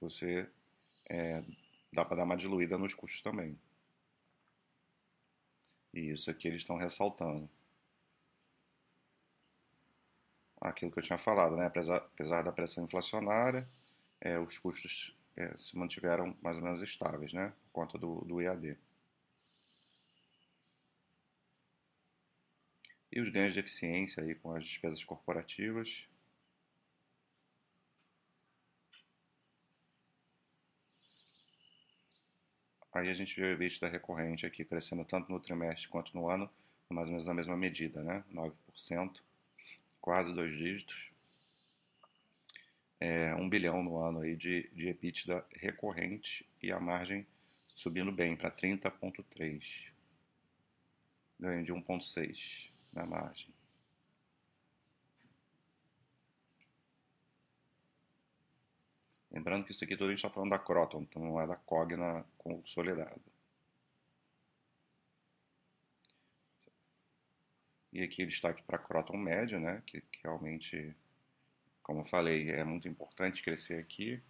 você 0.00 0.48
é, 1.10 1.42
dá 1.92 2.04
para 2.04 2.18
dar 2.18 2.22
uma 2.22 2.36
diluída 2.36 2.78
nos 2.78 2.94
custos 2.94 3.20
também. 3.20 3.58
E 5.92 6.12
isso 6.12 6.30
aqui 6.30 6.46
eles 6.46 6.60
estão 6.62 6.76
ressaltando. 6.76 7.50
Aquilo 10.60 10.92
que 10.92 11.00
eu 11.00 11.02
tinha 11.02 11.18
falado, 11.18 11.56
né? 11.56 11.66
apesar, 11.66 11.96
apesar 11.96 12.42
da 12.44 12.52
pressão 12.52 12.84
inflacionária, 12.84 13.68
é, 14.20 14.38
os 14.38 14.56
custos 14.56 15.16
é, 15.36 15.52
se 15.56 15.76
mantiveram 15.76 16.36
mais 16.40 16.58
ou 16.58 16.62
menos 16.62 16.80
estáveis, 16.80 17.32
né? 17.32 17.52
por 17.64 17.72
conta 17.72 17.98
do, 17.98 18.20
do 18.20 18.40
EAD. 18.40 18.78
E 23.16 23.20
os 23.20 23.30
ganhos 23.30 23.54
de 23.54 23.60
eficiência 23.60 24.22
aí 24.22 24.34
com 24.34 24.54
as 24.54 24.62
despesas 24.62 25.02
corporativas. 25.02 26.06
Aí 32.92 33.08
a 33.08 33.14
gente 33.14 33.34
vê 33.40 33.46
o 33.46 33.52
EBITDA 33.52 33.88
recorrente 33.88 34.44
aqui 34.44 34.66
crescendo 34.66 35.02
tanto 35.02 35.32
no 35.32 35.40
trimestre 35.40 35.88
quanto 35.88 36.14
no 36.14 36.28
ano, 36.28 36.50
mais 36.90 37.06
ou 37.06 37.12
menos 37.12 37.26
na 37.26 37.32
mesma 37.32 37.56
medida, 37.56 38.02
né? 38.02 38.22
9%, 38.30 39.22
quase 39.98 40.34
dois 40.34 40.54
dígitos. 40.54 41.10
É, 43.00 43.34
1 43.34 43.48
bilhão 43.48 43.82
no 43.82 43.96
ano 43.96 44.20
aí 44.20 44.36
de, 44.36 44.68
de 44.74 44.88
EBITDA 44.88 45.42
recorrente 45.52 46.46
e 46.62 46.70
a 46.70 46.78
margem 46.78 47.26
subindo 47.74 48.12
bem 48.12 48.36
para 48.36 48.50
30,3. 48.50 49.90
Ganho 51.40 51.64
de 51.64 51.72
1,6 51.72 52.75
na 52.96 53.06
margem. 53.06 53.48
Lembrando 59.30 59.64
que 59.66 59.72
isso 59.72 59.84
aqui 59.84 59.94
tudo 59.96 60.06
a 60.06 60.10
gente 60.10 60.18
está 60.18 60.30
falando 60.30 60.50
da 60.50 60.58
Croton, 60.58 61.02
então 61.02 61.22
não 61.22 61.40
é 61.40 61.46
da 61.46 61.56
Cogna 61.56 62.24
consolidada. 62.38 63.20
E 67.92 68.02
aqui 68.02 68.24
destaque 68.24 68.62
para 68.62 68.78
Croton 68.78 69.16
média, 69.16 69.58
né, 69.58 69.82
que, 69.86 70.00
que 70.00 70.20
realmente, 70.22 70.94
como 71.82 72.00
eu 72.00 72.04
falei, 72.06 72.50
é 72.50 72.64
muito 72.64 72.88
importante 72.88 73.42
crescer 73.42 73.78
aqui. 73.78 74.22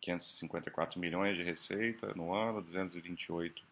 554 0.00 0.98
milhões 0.98 1.36
de 1.36 1.42
receita 1.42 2.14
no 2.14 2.32
ano, 2.34 2.62
228. 2.62 3.62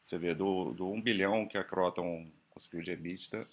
Você 0.00 0.18
vê 0.18 0.34
do, 0.34 0.72
do 0.72 0.90
1 0.90 1.00
bilhão 1.02 1.46
que 1.46 1.58
a 1.58 1.64
Croton 1.64 2.30
conseguiu 2.50 2.82
de 2.82 2.92
EBITDA, 2.92 3.48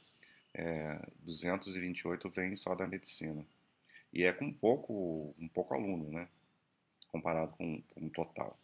é, 0.58 1.00
228 1.20 2.30
vem 2.32 2.56
só 2.56 2.74
da 2.76 2.88
medicina. 2.88 3.46
E 4.12 4.24
é 4.24 4.34
com 4.34 4.52
pouco, 4.52 5.36
um 5.38 5.48
pouco 5.48 5.76
aluno, 5.76 6.12
né? 6.12 6.28
Comparado 7.10 7.52
com, 7.54 7.82
com 7.94 8.08
o 8.08 8.10
total. 8.10 8.60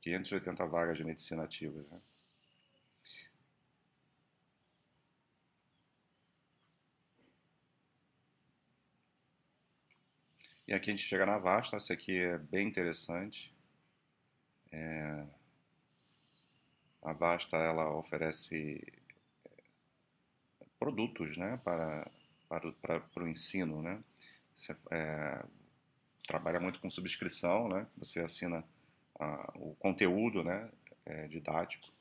580 0.00 0.66
vagas 0.66 0.96
de 0.96 1.04
medicina 1.04 1.44
ativas, 1.44 1.86
né? 1.90 2.00
E 10.66 10.72
aqui 10.72 10.90
a 10.90 10.96
gente 10.96 11.06
chega 11.06 11.26
na 11.26 11.36
Vasta, 11.36 11.76
essa 11.76 11.92
aqui 11.92 12.18
é 12.18 12.38
bem 12.38 12.66
interessante. 12.66 13.54
É, 14.72 15.26
a 17.04 17.12
Vasta 17.12 17.58
ela 17.58 17.94
oferece 17.94 18.82
eh, 19.44 19.62
produtos 20.78 21.36
né, 21.36 21.60
para, 21.62 22.10
para, 22.48 22.72
para, 22.72 23.00
para 23.00 23.24
o 23.24 23.28
ensino. 23.28 23.82
Né? 23.82 24.02
Você 24.54 24.74
é, 24.90 25.44
trabalha 26.26 26.58
muito 26.58 26.80
com 26.80 26.90
subscrição, 26.90 27.68
né? 27.68 27.86
você 27.96 28.20
assina 28.20 28.64
a, 29.20 29.52
o 29.56 29.74
conteúdo 29.74 30.42
né, 30.42 30.70
é, 31.04 31.28
didático 31.28 31.92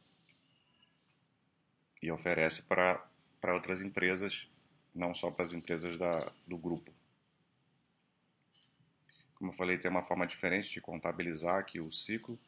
e 2.01 2.09
oferece 2.09 2.63
para, 2.63 3.05
para 3.41 3.53
outras 3.53 3.81
empresas, 3.81 4.47
não 4.95 5.13
só 5.13 5.29
para 5.29 5.45
as 5.45 5.51
empresas 5.51 5.97
da, 5.97 6.17
do 6.47 6.57
grupo. 6.57 6.93
Como 9.35 9.51
eu 9.51 9.55
falei, 9.55 9.77
tem 9.77 9.91
uma 9.91 10.03
forma 10.03 10.25
diferente 10.25 10.71
de 10.71 10.79
contabilizar 10.79 11.59
aqui 11.59 11.81
o 11.81 11.91
ciclo 11.91 12.39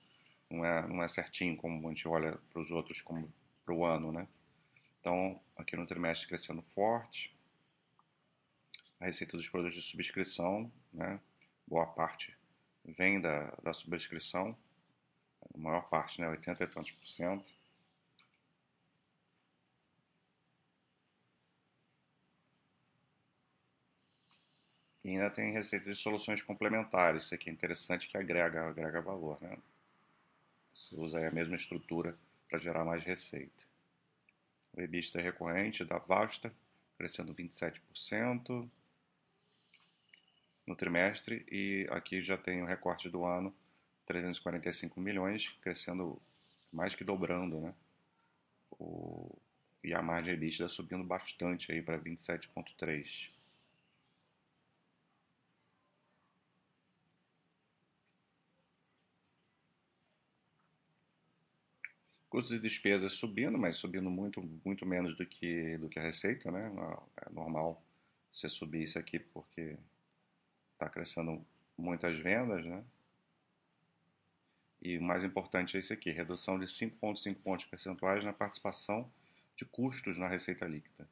não 0.55 0.65
é, 0.65 0.87
não 0.87 1.03
é 1.03 1.07
certinho 1.07 1.57
como 1.57 1.87
a 1.87 1.91
gente 1.91 2.07
olha 2.07 2.37
para 2.51 2.61
os 2.61 2.71
outros 2.71 3.01
como 3.01 3.31
para 3.65 3.73
o 3.73 3.85
ano, 3.85 4.11
né? 4.11 4.27
Então, 4.99 5.39
aqui 5.57 5.75
no 5.75 5.85
trimestre 5.85 6.27
crescendo 6.27 6.61
forte, 6.61 7.35
a 8.99 9.05
receita 9.05 9.37
dos 9.37 9.47
produtos 9.49 9.75
de 9.75 9.81
subscrição, 9.81 10.71
né? 10.93 11.19
Boa 11.67 11.85
parte 11.87 12.35
vem 12.83 13.19
da, 13.19 13.51
da 13.63 13.73
subscrição, 13.73 14.57
a 15.53 15.57
maior 15.57 15.89
parte, 15.89 16.21
né? 16.21 16.29
80 16.29 16.63
e 16.63 16.67
tantos 16.67 16.91
por 16.91 17.07
cento. 17.07 17.53
E 25.03 25.09
ainda 25.09 25.29
tem 25.29 25.53
receita 25.53 25.89
de 25.89 25.95
soluções 25.95 26.41
complementares, 26.41 27.25
isso 27.25 27.35
aqui 27.35 27.49
é 27.49 27.53
interessante 27.53 28.07
que 28.07 28.17
agrega, 28.17 28.67
agrega 28.67 29.01
valor, 29.01 29.39
né? 29.39 29.55
Você 30.75 30.93
usa 30.97 31.25
a 31.25 31.31
mesma 31.31 31.55
estrutura 31.55 32.17
para 32.49 32.59
gerar 32.59 32.83
mais 32.83 33.01
receita. 33.01 33.63
O 34.73 34.81
EBITDA 34.81 35.21
recorrente 35.21 35.85
da 35.85 35.97
Vasta, 35.97 36.53
crescendo 36.97 37.33
27% 37.33 38.69
no 40.67 40.75
trimestre 40.75 41.45
e 41.49 41.87
aqui 41.89 42.21
já 42.21 42.37
tem 42.37 42.61
o 42.61 42.65
recorte 42.65 43.09
do 43.09 43.23
ano, 43.23 43.55
345 44.05 44.99
milhões, 44.99 45.49
crescendo 45.61 46.21
mais 46.71 46.93
que 46.93 47.05
dobrando, 47.05 47.61
né? 47.61 47.73
O, 48.71 49.33
e 49.81 49.93
a 49.93 50.01
margem 50.01 50.33
EBITDA 50.33 50.67
subindo 50.67 51.05
bastante 51.05 51.71
aí 51.71 51.81
para 51.81 51.97
27,3%. 51.97 53.34
Custos 62.35 62.53
e 62.53 62.59
despesas 62.59 63.13
subindo, 63.13 63.57
mas 63.57 63.77
subindo 63.77 64.09
muito, 64.09 64.43
muito 64.65 64.85
menos 64.85 65.15
do 65.15 65.25
que, 65.25 65.77
do 65.77 65.87
que 65.87 65.97
a 65.97 66.03
receita, 66.03 66.51
né? 66.51 66.69
É 67.25 67.29
normal 67.31 67.81
você 68.29 68.49
subir 68.49 68.83
isso 68.83 68.99
aqui 68.99 69.19
porque 69.19 69.77
está 70.73 70.89
crescendo 70.89 71.41
muitas 71.77 72.19
vendas, 72.19 72.65
né? 72.65 72.83
E 74.81 74.97
o 74.97 75.01
mais 75.01 75.23
importante 75.23 75.77
é 75.77 75.79
isso 75.79 75.93
aqui, 75.93 76.11
redução 76.11 76.59
de 76.59 76.65
5,5 76.65 77.35
pontos 77.35 77.65
percentuais 77.67 78.25
na 78.25 78.33
participação 78.33 79.09
de 79.55 79.63
custos 79.63 80.17
na 80.17 80.27
receita 80.27 80.67
líquida. 80.67 81.07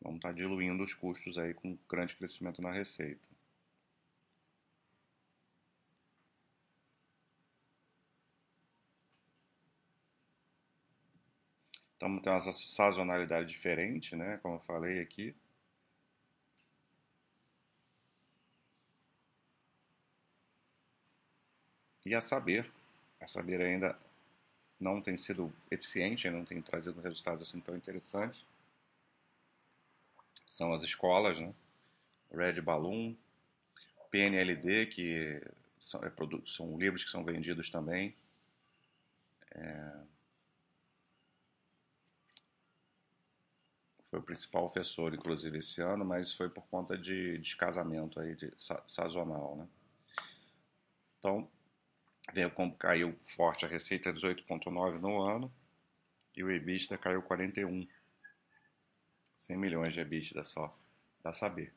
Vamos 0.00 0.16
estar 0.16 0.30
tá 0.30 0.34
diluindo 0.34 0.82
os 0.82 0.92
custos 0.92 1.38
aí 1.38 1.54
com 1.54 1.78
grande 1.88 2.16
crescimento 2.16 2.60
na 2.60 2.72
receita. 2.72 3.28
Então 11.98 12.16
tem 12.20 12.32
uma 12.32 12.40
sazonalidade 12.40 13.50
diferente, 13.50 14.14
né? 14.14 14.38
Como 14.40 14.54
eu 14.54 14.60
falei 14.60 15.00
aqui. 15.00 15.34
E 22.06 22.14
a 22.14 22.20
saber, 22.20 22.70
a 23.20 23.26
saber 23.26 23.60
ainda 23.60 23.98
não 24.80 25.00
tem 25.02 25.16
sido 25.16 25.52
eficiente, 25.70 26.30
não 26.30 26.44
tem 26.44 26.62
trazido 26.62 27.00
resultados 27.00 27.42
assim 27.48 27.60
tão 27.60 27.76
interessantes. 27.76 28.44
São 30.48 30.72
as 30.72 30.84
escolas, 30.84 31.38
né? 31.38 31.52
Red 32.30 32.60
Balloon, 32.60 33.16
PNLD, 34.10 34.86
que 34.86 35.42
são, 35.80 36.00
é, 36.04 36.12
são 36.46 36.78
livros 36.78 37.02
que 37.02 37.10
são 37.10 37.24
vendidos 37.24 37.70
também. 37.70 38.14
É, 39.54 39.92
foi 44.10 44.18
o 44.18 44.22
principal 44.22 44.64
ofensor, 44.64 45.14
inclusive, 45.14 45.58
esse 45.58 45.82
ano, 45.82 46.04
mas 46.04 46.32
foi 46.32 46.48
por 46.48 46.66
conta 46.68 46.96
de 46.96 47.38
descasamento 47.38 48.18
aí, 48.18 48.34
de, 48.34 48.52
sazonal, 48.86 49.56
né? 49.56 49.68
Então, 51.18 51.48
veio 52.32 52.50
como 52.50 52.74
caiu 52.76 53.18
forte 53.26 53.64
a 53.64 53.68
receita 53.68 54.12
18,9 54.12 54.98
no 54.98 55.20
ano 55.20 55.52
e 56.34 56.42
o 56.42 56.50
EBITDA 56.50 56.96
caiu 56.96 57.22
41. 57.22 57.86
100 59.36 59.56
milhões 59.56 59.92
de 59.92 60.00
EBITDA 60.00 60.44
só, 60.44 60.76
dá 61.22 61.32
saber. 61.32 61.72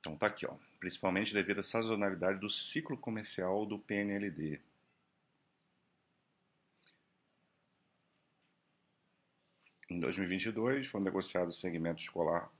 Então 0.00 0.16
tá 0.16 0.26
aqui, 0.26 0.46
ó. 0.46 0.54
Principalmente 0.78 1.32
devido 1.32 1.60
à 1.60 1.62
sazonalidade 1.62 2.38
do 2.38 2.48
ciclo 2.50 2.96
comercial 2.96 3.66
do 3.66 3.78
PNLD. 3.78 4.60
Em 9.96 10.00
2022, 10.00 10.88
foi 10.88 11.00
negociado 11.00 11.48
o 11.48 11.52
segmento 11.52 12.02
escolar 12.02 12.52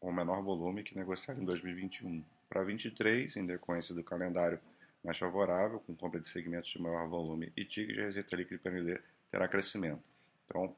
com 0.00 0.10
menor 0.10 0.42
volume 0.42 0.82
que 0.82 0.96
negociado 0.96 1.38
em 1.38 1.44
2021. 1.44 2.24
Para 2.48 2.62
2023, 2.62 3.36
em 3.36 3.44
decorrência 3.44 3.94
do 3.94 4.02
calendário 4.02 4.58
mais 5.04 5.18
favorável, 5.18 5.78
com 5.80 5.94
compra 5.94 6.18
de 6.18 6.26
segmentos 6.26 6.70
de 6.70 6.80
maior 6.80 7.06
volume 7.06 7.52
e 7.54 7.66
tickets, 7.66 7.98
a 7.98 8.06
receita 8.06 8.34
líquida 8.34 8.58
PND 8.62 8.98
terá 9.30 9.46
crescimento. 9.46 10.02
Então, 10.46 10.74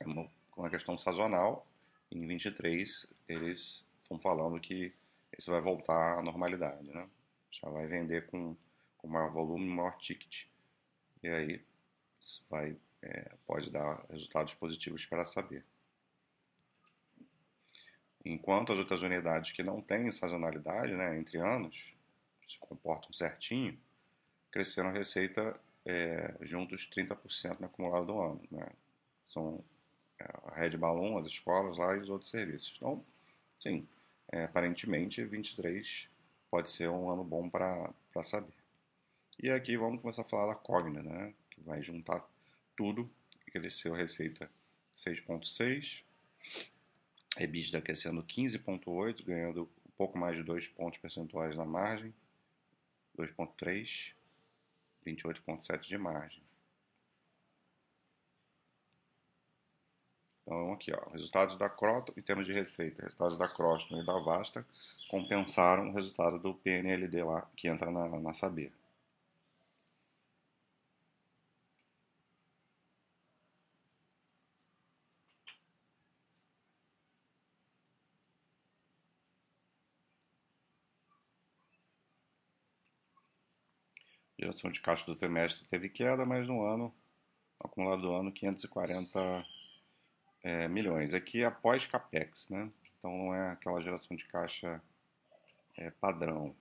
é 0.00 0.04
uma, 0.04 0.30
uma 0.54 0.68
questão 0.68 0.98
sazonal. 0.98 1.66
Em 2.12 2.26
23, 2.26 3.06
eles 3.26 3.82
estão 4.02 4.18
falando 4.18 4.60
que 4.60 4.92
isso 5.38 5.50
vai 5.50 5.62
voltar 5.62 6.18
à 6.18 6.22
normalidade, 6.22 6.86
né? 6.92 7.08
Já 7.50 7.70
vai 7.70 7.86
vender 7.86 8.26
com, 8.26 8.54
com 8.98 9.08
maior 9.08 9.32
volume, 9.32 9.64
maior 9.66 9.96
ticket. 9.96 10.44
E 11.22 11.28
aí, 11.30 11.64
isso 12.20 12.44
vai 12.50 12.76
é, 13.02 13.32
pode 13.46 13.70
dar 13.70 14.04
resultados 14.10 14.54
positivos 14.54 15.04
para 15.06 15.24
saber. 15.24 15.64
Enquanto 18.24 18.72
as 18.72 18.78
outras 18.78 19.02
unidades 19.02 19.52
que 19.52 19.62
não 19.62 19.80
têm 19.80 20.12
sazonalidade 20.12 20.92
né, 20.92 21.16
entre 21.18 21.38
anos, 21.38 21.94
se 22.48 22.58
comportam 22.58 23.12
certinho, 23.12 23.78
cresceram 24.50 24.90
a 24.90 24.92
receita 24.92 25.58
é, 25.86 26.34
juntos 26.42 26.88
30% 26.94 27.60
no 27.60 27.66
acumulado 27.66 28.06
do 28.06 28.20
ano. 28.20 28.42
Né? 28.50 28.68
São 29.28 29.64
é, 30.18 30.24
a 30.44 30.54
Red 30.56 30.76
Balloon, 30.76 31.18
as 31.18 31.26
escolas 31.26 31.78
lá 31.78 31.96
e 31.96 32.00
os 32.00 32.10
outros 32.10 32.30
serviços. 32.30 32.74
Então, 32.76 33.02
sim, 33.58 33.88
é, 34.32 34.44
aparentemente 34.44 35.24
23 35.24 36.08
pode 36.50 36.70
ser 36.70 36.88
um 36.88 37.08
ano 37.10 37.24
bom 37.24 37.48
para 37.48 37.92
saber. 38.22 38.52
E 39.42 39.50
aqui 39.50 39.76
vamos 39.76 40.02
começar 40.02 40.22
a 40.22 40.26
falar 40.26 40.52
da 40.52 40.54
Cogna, 40.54 41.02
né? 41.02 41.32
que 41.50 41.60
vai 41.62 41.82
juntar 41.82 42.28
tudo, 42.80 43.10
cresceu 43.52 43.94
a 43.94 43.98
receita 43.98 44.50
6,6, 44.96 46.02
EBITDA 47.38 47.82
crescendo 47.82 48.22
15,8, 48.22 49.22
ganhando 49.22 49.70
um 49.86 49.90
pouco 49.98 50.16
mais 50.16 50.34
de 50.34 50.42
2 50.42 50.66
pontos 50.68 50.98
percentuais 50.98 51.54
na 51.58 51.66
margem, 51.66 52.14
2,3, 53.18 54.14
28,7 55.06 55.80
de 55.82 55.98
margem. 55.98 56.42
Então, 60.42 60.72
aqui, 60.72 60.90
ó, 60.90 61.10
resultados 61.10 61.56
da 61.56 61.68
Croton, 61.68 62.14
em 62.16 62.22
termos 62.22 62.46
de 62.46 62.54
receita, 62.54 63.02
resultados 63.02 63.36
da 63.36 63.46
Croston 63.46 64.00
e 64.00 64.06
da 64.06 64.18
Vasta 64.20 64.66
compensaram 65.10 65.90
o 65.90 65.92
resultado 65.92 66.38
do 66.38 66.54
PNLD 66.54 67.22
lá, 67.24 67.46
que 67.54 67.68
entra 67.68 67.90
na, 67.90 68.08
na 68.08 68.32
Saber. 68.32 68.72
Geração 84.50 84.70
de 84.72 84.80
caixa 84.80 85.06
do 85.06 85.14
trimestre 85.14 85.64
teve 85.68 85.88
queda, 85.88 86.26
mas 86.26 86.48
no 86.48 86.64
ano, 86.64 86.92
acumulado 87.60 88.02
do 88.02 88.12
ano, 88.12 88.32
540 88.32 89.44
é, 90.42 90.66
milhões. 90.66 91.14
Aqui 91.14 91.42
é 91.42 91.46
após 91.46 91.86
CAPEX, 91.86 92.48
né? 92.48 92.68
Então 92.98 93.16
não 93.16 93.34
é 93.34 93.52
aquela 93.52 93.80
geração 93.80 94.16
de 94.16 94.24
caixa 94.26 94.82
é, 95.76 95.90
padrão. 95.92 96.52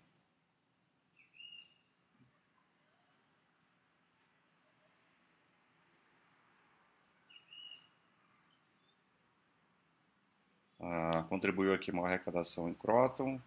Ah, 10.79 11.23
contribuiu 11.27 11.73
aqui 11.73 11.89
uma 11.89 12.05
arrecadação 12.05 12.69
em 12.69 12.73
Croton, 12.75 13.41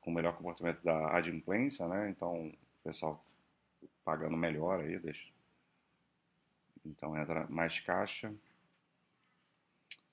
com 0.00 0.12
melhor 0.12 0.36
comportamento 0.36 0.80
da 0.84 1.16
adimplência, 1.16 1.88
né? 1.88 2.08
Então 2.08 2.52
pessoal 2.84 3.24
pagando 4.04 4.36
melhor 4.36 4.80
aí, 4.80 4.98
deixa. 4.98 5.32
Então 6.84 7.16
entra 7.16 7.46
mais 7.48 7.80
caixa. 7.80 8.32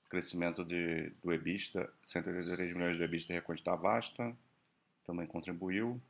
Crescimento 0.08 0.64
de, 0.64 1.10
do 1.22 1.32
EBITDA, 1.32 1.90
183 2.04 2.72
milhões 2.72 2.96
de 2.96 3.02
EBITDA 3.02 3.34
reconte 3.34 3.62
da 3.62 3.74
Vasta, 3.76 4.36
também 5.04 5.26
contribuiu. 5.26 6.00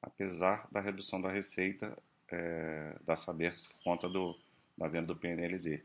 Apesar 0.00 0.66
da 0.70 0.80
redução 0.80 1.20
da 1.20 1.30
receita 1.30 1.96
é, 2.28 2.96
da 3.02 3.16
Saber 3.16 3.52
por 3.52 3.82
conta 3.82 4.08
do, 4.08 4.38
da 4.76 4.88
venda 4.88 5.08
do 5.08 5.16
PNLD. 5.16 5.84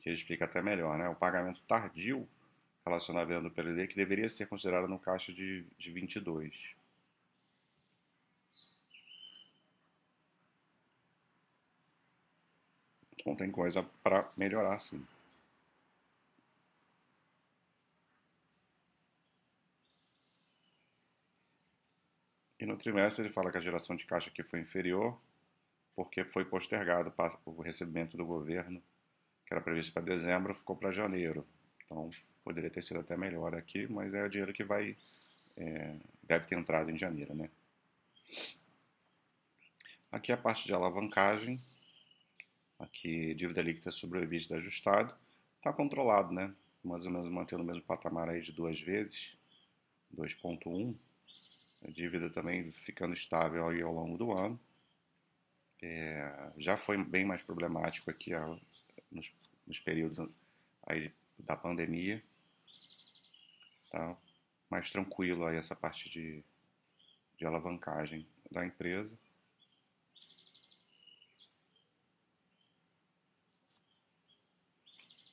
Que 0.00 0.10
ele 0.10 0.16
explica 0.16 0.44
até 0.44 0.60
melhor, 0.60 0.98
né? 0.98 1.08
O 1.08 1.14
pagamento 1.14 1.60
tardio 1.62 2.28
relacionado 2.86 3.24
à 3.24 3.26
venda 3.26 3.48
do 3.48 3.50
PLD, 3.50 3.88
que 3.88 3.96
deveria 3.96 4.28
ser 4.28 4.46
considerada 4.46 4.86
no 4.86 4.98
caixa 4.98 5.32
de, 5.32 5.64
de 5.78 5.90
22. 5.90 6.76
Então 13.18 13.34
tem 13.34 13.50
coisa 13.50 13.82
para 14.04 14.30
melhorar 14.36 14.78
sim. 14.78 15.04
E 22.58 22.64
no 22.64 22.76
trimestre 22.76 23.24
ele 23.24 23.32
fala 23.32 23.50
que 23.50 23.58
a 23.58 23.60
geração 23.60 23.96
de 23.96 24.06
caixa 24.06 24.30
aqui 24.30 24.42
foi 24.42 24.60
inferior, 24.60 25.18
porque 25.94 26.24
foi 26.24 26.44
postergado 26.44 27.12
o 27.44 27.62
recebimento 27.62 28.16
do 28.16 28.24
governo, 28.24 28.80
que 29.44 29.52
era 29.52 29.60
previsto 29.60 29.92
para 29.92 30.02
dezembro, 30.02 30.54
ficou 30.54 30.76
para 30.76 30.90
janeiro. 30.90 31.46
Então, 31.86 32.10
poderia 32.44 32.70
ter 32.70 32.82
sido 32.82 33.00
até 33.00 33.16
melhor 33.16 33.54
aqui, 33.54 33.86
mas 33.86 34.12
é 34.12 34.22
o 34.22 34.28
dinheiro 34.28 34.52
que 34.52 34.64
vai 34.64 34.96
é, 35.56 35.96
deve 36.22 36.46
ter 36.46 36.58
entrado 36.58 36.90
em 36.90 36.98
janeiro, 36.98 37.34
né? 37.34 37.48
Aqui 40.12 40.30
a 40.32 40.36
parte 40.36 40.66
de 40.66 40.74
alavancagem, 40.74 41.60
aqui 42.78 43.34
dívida 43.34 43.62
líquida 43.62 43.90
sobre 43.90 44.18
o 44.18 44.22
EBITDA 44.22 44.56
ajustado, 44.56 45.14
está 45.56 45.72
controlado, 45.72 46.32
né? 46.32 46.54
Mais 46.84 47.06
ou 47.06 47.12
menos 47.12 47.28
mantendo 47.28 47.62
o 47.62 47.66
mesmo 47.66 47.82
patamar 47.82 48.28
aí 48.28 48.40
de 48.40 48.52
duas 48.52 48.80
vezes, 48.80 49.36
2.1. 50.16 50.94
A 51.82 51.90
dívida 51.90 52.30
também 52.30 52.70
ficando 52.70 53.14
estável 53.14 53.68
aí 53.68 53.82
ao 53.82 53.92
longo 53.92 54.16
do 54.16 54.32
ano. 54.32 54.58
É, 55.82 56.52
já 56.56 56.76
foi 56.76 57.02
bem 57.02 57.24
mais 57.24 57.42
problemático 57.42 58.10
aqui 58.10 58.34
ó, 58.34 58.56
nos, 59.10 59.32
nos 59.66 59.78
períodos 59.78 60.18
aí 60.86 61.12
da 61.38 61.56
pandemia. 61.56 62.22
Tá? 63.90 64.16
mais 64.70 64.90
tranquilo 64.90 65.46
aí 65.46 65.56
essa 65.56 65.74
parte 65.74 66.08
de, 66.10 66.44
de 67.36 67.46
alavancagem 67.46 68.26
da 68.50 68.64
empresa. 68.64 69.18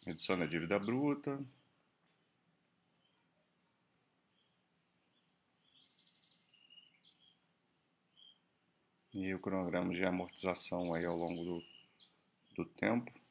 Redução 0.05 0.37
da 0.37 0.45
dívida 0.45 0.77
bruta. 0.77 1.43
E 9.13 9.33
o 9.33 9.39
cronograma 9.39 9.93
de 9.93 10.03
amortização 10.03 10.93
aí 10.93 11.05
ao 11.05 11.15
longo 11.15 11.43
do, 11.43 11.63
do 12.55 12.65
tempo. 12.65 13.22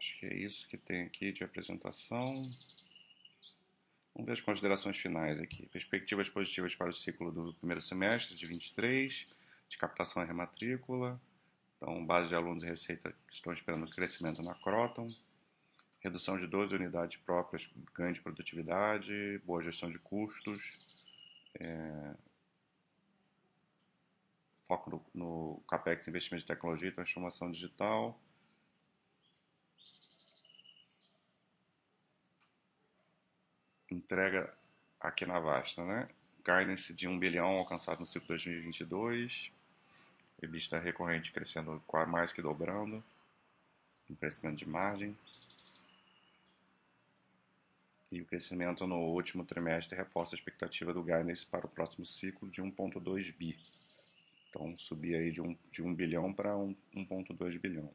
Acho 0.00 0.18
que 0.18 0.24
é 0.24 0.34
isso 0.34 0.66
que 0.66 0.78
tem 0.78 1.02
aqui 1.02 1.30
de 1.30 1.44
apresentação. 1.44 2.50
Vamos 4.14 4.26
ver 4.26 4.32
as 4.32 4.40
considerações 4.40 4.96
finais 4.96 5.38
aqui. 5.38 5.66
Perspectivas 5.66 6.26
positivas 6.30 6.74
para 6.74 6.88
o 6.88 6.92
ciclo 6.92 7.30
do 7.30 7.52
primeiro 7.52 7.82
semestre 7.82 8.34
de 8.34 8.46
23, 8.46 9.26
de 9.68 9.76
captação 9.76 10.22
e 10.22 10.26
rematrícula. 10.26 11.20
Então, 11.76 12.02
base 12.06 12.30
de 12.30 12.34
alunos 12.34 12.62
e 12.62 12.66
receita 12.66 13.14
estão 13.30 13.52
esperando 13.52 13.90
crescimento 13.90 14.42
na 14.42 14.54
Croton. 14.54 15.14
Redução 16.00 16.38
de 16.38 16.46
12 16.46 16.74
unidades 16.74 17.18
próprias, 17.18 17.68
ganho 17.92 18.14
de 18.14 18.22
produtividade, 18.22 19.38
boa 19.44 19.62
gestão 19.62 19.90
de 19.90 19.98
custos. 19.98 20.78
É... 21.56 22.14
Foco 24.66 24.88
no, 24.88 25.04
no 25.14 25.62
CAPEX, 25.68 26.08
investimento 26.08 26.44
de 26.44 26.48
tecnologia 26.48 26.88
e 26.88 26.92
transformação 26.92 27.50
digital 27.50 28.18
entrega 33.90 34.52
aqui 35.00 35.26
na 35.26 35.38
Vasta, 35.38 35.84
né? 35.84 36.08
Guidance 36.44 36.94
de 36.94 37.08
1 37.08 37.18
bilhão 37.18 37.58
alcançado 37.58 38.00
no 38.00 38.06
ciclo 38.06 38.28
2022. 38.28 39.50
EBITDA 40.42 40.78
recorrente 40.78 41.32
crescendo 41.32 41.82
mais 42.08 42.32
que 42.32 42.40
dobrando. 42.40 43.02
Um 44.08 44.14
crescimento 44.14 44.58
de 44.58 44.68
margem. 44.68 45.14
E 48.10 48.20
o 48.20 48.26
crescimento 48.26 48.86
no 48.86 48.96
último 48.96 49.44
trimestre 49.44 49.96
reforça 49.96 50.34
a 50.34 50.38
expectativa 50.38 50.92
do 50.92 51.02
guidance 51.02 51.46
para 51.46 51.66
o 51.66 51.68
próximo 51.68 52.04
ciclo 52.04 52.48
de 52.48 52.60
1,2 52.60 53.32
bi. 53.36 53.56
Então, 54.48 54.76
subir 54.78 55.14
aí 55.14 55.30
de 55.30 55.40
1, 55.40 55.56
de 55.70 55.82
1 55.82 55.94
bilhão 55.94 56.32
para 56.32 56.50
1,2 56.50 57.60
bilhão. 57.60 57.92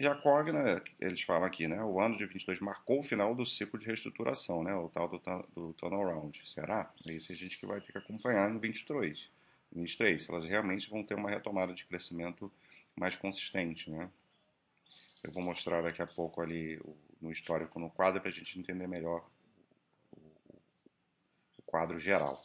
E 0.00 0.06
a 0.06 0.14
Cogna, 0.14 0.80
eles 1.00 1.22
falam 1.22 1.44
aqui, 1.44 1.66
né? 1.66 1.82
O 1.82 2.00
ano 2.00 2.16
de 2.16 2.24
22 2.24 2.60
marcou 2.60 3.00
o 3.00 3.02
final 3.02 3.34
do 3.34 3.44
ciclo 3.44 3.80
de 3.80 3.86
reestruturação, 3.86 4.62
né? 4.62 4.72
O 4.72 4.88
tal 4.88 5.08
do, 5.08 5.18
do 5.52 5.72
turnaround. 5.72 6.40
Será? 6.48 6.88
É 7.04 7.12
isso 7.12 7.32
a 7.32 7.34
gente 7.34 7.58
que 7.58 7.66
vai 7.66 7.80
ter 7.80 7.90
que 7.90 7.98
acompanhar 7.98 8.48
no 8.48 8.60
23. 8.60 9.28
23, 9.72 10.22
se 10.22 10.30
elas 10.30 10.44
realmente 10.44 10.88
vão 10.88 11.02
ter 11.02 11.14
uma 11.14 11.28
retomada 11.28 11.74
de 11.74 11.84
crescimento 11.84 12.50
mais 12.94 13.16
consistente, 13.16 13.90
né? 13.90 14.08
Eu 15.24 15.32
vou 15.32 15.42
mostrar 15.42 15.82
daqui 15.82 16.00
a 16.00 16.06
pouco 16.06 16.40
ali 16.40 16.80
no 17.20 17.32
histórico, 17.32 17.80
no 17.80 17.90
quadro, 17.90 18.20
para 18.20 18.30
a 18.30 18.32
gente 18.32 18.56
entender 18.56 18.86
melhor 18.86 19.28
o 21.58 21.62
quadro 21.66 21.98
geral. 21.98 22.40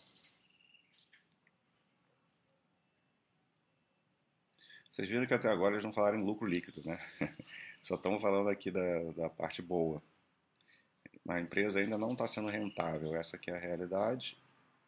Vocês 4.93 5.09
viram 5.09 5.25
que 5.25 5.33
até 5.33 5.49
agora 5.49 5.73
eles 5.73 5.83
não 5.83 5.91
falaram 5.91 6.19
em 6.19 6.23
lucro 6.23 6.45
líquido, 6.47 6.87
né? 6.87 6.99
Só 7.81 7.95
estamos 7.95 8.21
falando 8.21 8.47
aqui 8.47 8.69
da, 8.69 9.11
da 9.13 9.29
parte 9.29 9.59
boa. 9.59 10.01
A 11.27 11.39
empresa 11.39 11.79
ainda 11.79 11.97
não 11.97 12.13
está 12.13 12.27
sendo 12.27 12.49
rentável, 12.49 13.15
essa 13.15 13.35
aqui 13.35 13.49
é 13.49 13.55
a 13.55 13.59
realidade. 13.59 14.37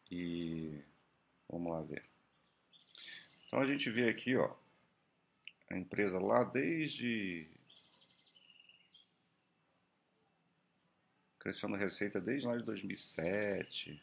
E 0.08 0.80
vamos 1.48 1.72
lá 1.72 1.82
ver. 1.82 2.04
Então 3.46 3.58
a 3.58 3.66
gente 3.66 3.90
vê 3.90 4.08
aqui, 4.08 4.36
ó, 4.36 4.54
a 5.70 5.76
empresa 5.76 6.20
lá 6.20 6.44
desde 6.44 7.48
crescendo 11.40 11.76
receita 11.76 12.20
desde 12.20 12.46
lá 12.46 12.56
de 12.56 12.62
2007. 12.62 14.00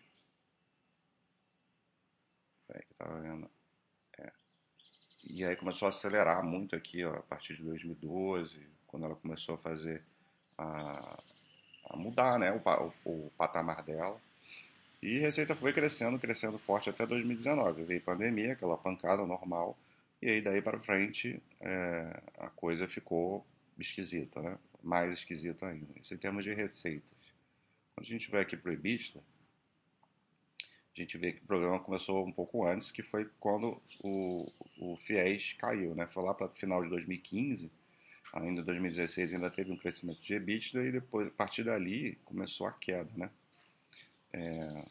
Peraí 2.68 2.84
que 2.84 2.92
eu 2.92 2.98
tava 2.98 3.22
vendo. 3.22 3.63
E 5.24 5.44
aí 5.46 5.56
começou 5.56 5.86
a 5.86 5.90
acelerar 5.90 6.44
muito 6.44 6.76
aqui, 6.76 7.04
ó, 7.04 7.16
a 7.16 7.22
partir 7.22 7.56
de 7.56 7.64
2012, 7.64 8.60
quando 8.88 9.06
ela 9.06 9.16
começou 9.16 9.56
a 9.56 9.58
fazer 9.58 10.04
a, 10.58 11.20
a 11.90 11.98
mudar, 11.98 12.38
né, 12.38 12.52
o, 12.52 12.62
o, 13.06 13.28
o, 13.28 13.32
patamar 13.38 13.84
dela. 13.84 14.20
E 15.02 15.20
a 15.20 15.22
receita 15.22 15.56
foi 15.56 15.74
crescendo, 15.74 16.20
crescendo 16.20 16.58
forte 16.58 16.90
até 16.90 17.06
2019. 17.06 17.84
Veio 17.84 18.02
pandemia, 18.02 18.54
aquela 18.54 18.78
pancada 18.78 19.26
normal, 19.26 19.78
e 20.22 20.30
aí 20.30 20.42
daí 20.42 20.62
para 20.62 20.80
frente 20.80 21.42
é, 21.60 22.22
a 22.38 22.50
coisa 22.50 22.88
ficou 22.88 23.46
esquisita, 23.78 24.42
né? 24.42 24.58
Mais 24.82 25.14
esquisita 25.14 25.68
ainda. 25.68 25.88
Isso 26.02 26.14
em 26.14 26.18
termos 26.18 26.44
de 26.44 26.54
receitas. 26.54 27.04
Quando 27.96 28.06
a 28.06 28.10
gente 28.10 28.30
vai 28.30 28.42
aqui 28.42 28.56
para 28.56 28.72
o 28.72 28.74
EBITDA, 28.74 29.22
a 30.96 31.02
gente 31.02 31.18
vê 31.18 31.34
que 31.34 31.44
o 31.44 31.48
programa 31.48 31.80
começou 31.80 32.26
um 32.26 32.32
pouco 32.32 32.66
antes, 32.66 32.92
que 32.92 33.02
foi 33.02 33.28
quando 33.40 33.82
o, 34.04 34.52
o 34.78 34.96
FIES 34.98 35.54
caiu, 35.54 35.96
né? 35.96 36.06
Foi 36.08 36.24
lá 36.24 36.34
para 36.34 36.46
o 36.48 36.50
final 36.50 36.84
de 36.84 36.90
2015, 36.90 37.72
ainda 38.32 38.62
2016 38.62 39.34
ainda 39.34 39.50
teve 39.50 39.72
um 39.72 39.78
crescimento 39.78 40.22
de 40.22 40.36
EBITDA 40.36 40.84
e 40.84 40.92
depois, 40.92 41.28
a 41.28 41.32
partir 41.32 41.64
dali, 41.64 42.18
começou 42.26 42.68
a 42.68 42.72
queda, 42.72 43.10
né? 43.16 43.30
É, 44.34 44.86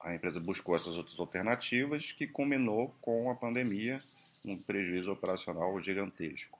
a 0.00 0.14
empresa 0.14 0.40
buscou 0.40 0.74
essas 0.74 0.96
outras 0.96 1.18
alternativas 1.18 2.12
que 2.12 2.26
culminou 2.26 2.94
com 3.00 3.30
a 3.30 3.34
pandemia, 3.34 4.02
um 4.44 4.56
prejuízo 4.56 5.10
operacional 5.12 5.80
gigantesco. 5.82 6.58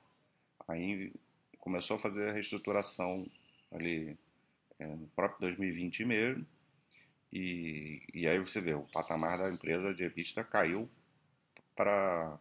Aí 0.68 1.12
começou 1.58 1.96
a 1.96 2.00
fazer 2.00 2.28
a 2.28 2.32
reestruturação 2.32 3.26
ali 3.72 4.16
é, 4.78 4.86
no 4.86 5.06
próprio 5.08 5.40
2020 5.40 6.04
mesmo, 6.04 6.46
e, 7.32 8.02
e 8.12 8.26
aí 8.26 8.38
você 8.38 8.60
vê, 8.60 8.74
o 8.74 8.86
patamar 8.86 9.38
da 9.38 9.48
empresa 9.48 9.94
de 9.94 10.04
EBITDA 10.04 10.44
caiu 10.44 10.88
para. 11.76 12.38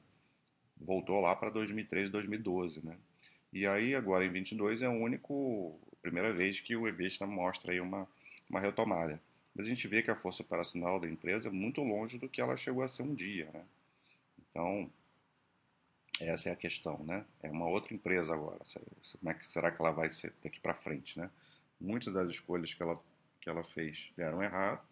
voltou 0.78 1.19
lá 1.21 1.36
para 1.36 1.49
2013, 1.49 2.12
2012, 2.12 2.86
né? 2.86 2.97
E 3.54 3.65
aí 3.67 3.95
agora 3.95 4.25
em 4.25 4.32
22 4.32 4.82
é 4.82 4.86
a 4.86 4.91
único 4.91 5.80
primeira 6.02 6.34
vez 6.34 6.60
que 6.60 6.75
o 6.75 6.88
EBITDA 6.88 7.25
mostra 7.28 7.71
aí 7.71 7.80
uma, 7.80 8.08
uma 8.49 8.60
retomada. 8.60 9.21
Mas 9.54 9.67
a 9.67 9.69
gente 9.69 9.88
vê 9.88 10.02
que 10.02 10.12
a 10.12 10.15
força 10.15 10.41
operacional 10.41 10.99
da 10.99 11.08
empresa 11.10 11.49
é 11.49 11.52
muito 11.52 11.82
longe 11.82 12.17
do 12.17 12.30
que 12.30 12.41
ela 12.41 12.56
chegou 12.56 12.84
a 12.84 12.88
ser 12.88 13.04
um 13.04 13.13
dia, 13.13 13.49
né? 13.54 13.65
Então, 14.39 14.89
essa 16.19 16.49
é 16.49 16.52
a 16.52 16.56
questão, 16.56 17.04
né? 17.04 17.25
É 17.41 17.49
uma 17.49 17.67
outra 17.67 17.93
empresa 17.93 18.34
agora. 18.34 18.60
Como 19.19 19.30
é 19.30 19.34
que 19.34 19.45
será 19.45 19.71
que 19.71 19.82
ela 19.82 19.91
vai 19.91 20.10
ser 20.10 20.34
daqui 20.43 20.60
para 20.60 20.73
frente, 20.73 21.19
né? 21.19 21.30
Muitas 21.80 22.13
das 22.13 22.30
escolhas 22.30 22.73
que 22.73 22.82
ela 22.82 23.02
que 23.41 23.49
ela 23.49 23.63
fez 23.63 24.12
deram 24.15 24.43
errado. 24.43 24.88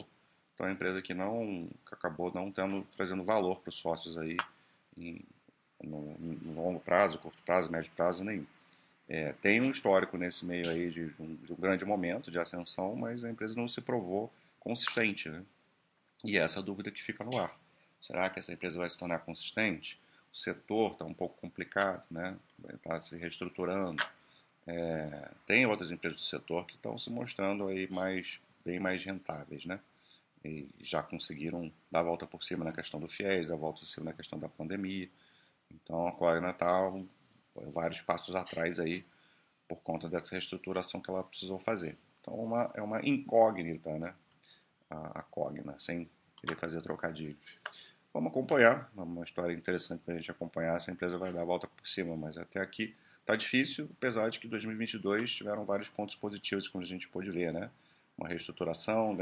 Então 0.53 0.67
é 0.67 0.69
uma 0.69 0.75
empresa 0.75 1.01
que 1.01 1.13
não 1.13 1.67
que 1.87 1.93
acabou 1.93 2.31
não 2.33 2.51
tendo 2.51 2.85
trazendo 2.95 3.23
valor 3.23 3.59
para 3.59 3.69
os 3.69 3.75
sócios 3.75 4.17
aí 4.17 4.37
em, 4.97 5.21
no, 5.83 6.17
no, 6.19 6.53
longo 6.53 6.79
prazo, 6.79 7.17
curto 7.17 7.41
prazo, 7.43 7.71
médio 7.71 7.91
prazo 7.95 8.23
nenhum. 8.23 8.45
É, 9.09 9.33
tem 9.33 9.59
um 9.59 9.71
histórico 9.71 10.17
nesse 10.17 10.45
meio 10.45 10.69
aí 10.69 10.89
de 10.89 11.11
um, 11.19 11.35
de 11.35 11.51
um, 11.51 11.55
grande 11.55 11.83
momento 11.83 12.31
de 12.31 12.39
ascensão, 12.39 12.95
mas 12.95 13.25
a 13.25 13.29
empresa 13.29 13.55
não 13.55 13.67
se 13.67 13.81
provou 13.81 14.31
consistente, 14.59 15.29
né? 15.29 15.43
E 16.23 16.37
essa 16.37 16.59
é 16.59 16.61
a 16.61 16.63
dúvida 16.63 16.91
que 16.91 17.01
fica 17.01 17.23
no 17.23 17.37
ar. 17.37 17.57
Será 18.01 18.29
que 18.29 18.39
essa 18.39 18.53
empresa 18.53 18.77
vai 18.77 18.87
se 18.87 18.97
tornar 18.97 19.19
consistente? 19.19 19.99
O 20.31 20.37
setor 20.37 20.93
está 20.93 21.05
um 21.05 21.13
pouco 21.13 21.39
complicado, 21.41 22.03
né? 22.09 22.37
Está 22.73 22.99
se 23.01 23.17
reestruturando. 23.17 24.01
É, 24.65 25.31
tem 25.45 25.65
outras 25.65 25.91
empresas 25.91 26.19
do 26.19 26.23
setor 26.23 26.65
que 26.65 26.75
estão 26.75 26.97
se 26.97 27.09
mostrando 27.09 27.67
aí 27.67 27.91
mais, 27.91 28.39
bem 28.63 28.79
mais 28.79 29.03
rentáveis, 29.03 29.65
né? 29.65 29.79
E 30.43 30.67
já 30.79 31.03
conseguiram 31.03 31.71
dar 31.91 31.99
a 31.99 32.03
volta 32.03 32.25
por 32.25 32.43
cima 32.43 32.63
na 32.63 32.71
questão 32.71 32.99
do 32.99 33.07
FIES, 33.07 33.47
dar 33.47 33.55
a 33.55 33.57
volta 33.57 33.79
por 33.79 33.85
cima 33.85 34.05
na 34.05 34.13
questão 34.13 34.39
da 34.39 34.47
pandemia. 34.47 35.09
Então 35.69 36.07
a 36.07 36.11
Cogna 36.11 36.51
está 36.51 36.91
vários 37.73 38.01
passos 38.01 38.35
atrás 38.35 38.79
aí 38.79 39.05
por 39.67 39.77
conta 39.77 40.09
dessa 40.09 40.31
reestruturação 40.31 41.01
que 41.01 41.09
ela 41.09 41.23
precisou 41.23 41.59
fazer. 41.59 41.97
Então 42.21 42.33
uma, 42.35 42.71
é 42.73 42.81
uma 42.81 43.05
incógnita, 43.05 43.97
né? 43.97 44.13
A, 44.89 45.19
a 45.19 45.21
Cogna, 45.23 45.75
sem 45.79 46.09
querer 46.37 46.55
fazer 46.57 46.81
trocadilho. 46.81 47.37
Vamos 48.13 48.31
acompanhar, 48.31 48.91
é 48.97 49.01
uma 49.01 49.23
história 49.23 49.53
interessante 49.53 50.01
para 50.03 50.13
a 50.13 50.17
gente 50.17 50.29
acompanhar. 50.29 50.75
Essa 50.75 50.91
empresa 50.91 51.17
vai 51.17 51.31
dar 51.31 51.41
a 51.41 51.45
volta 51.45 51.67
por 51.67 51.87
cima, 51.87 52.15
mas 52.17 52.37
até 52.37 52.59
aqui 52.59 52.93
está 53.21 53.35
difícil, 53.35 53.89
apesar 53.97 54.29
de 54.29 54.39
que 54.39 54.47
2022 54.47 55.33
tiveram 55.33 55.63
vários 55.63 55.87
pontos 55.87 56.15
positivos, 56.15 56.67
como 56.67 56.83
a 56.83 56.87
gente 56.87 57.07
pôde 57.07 57.31
ver, 57.31 57.53
né? 57.53 57.69
Uma 58.17 58.27
reestruturação, 58.27 59.17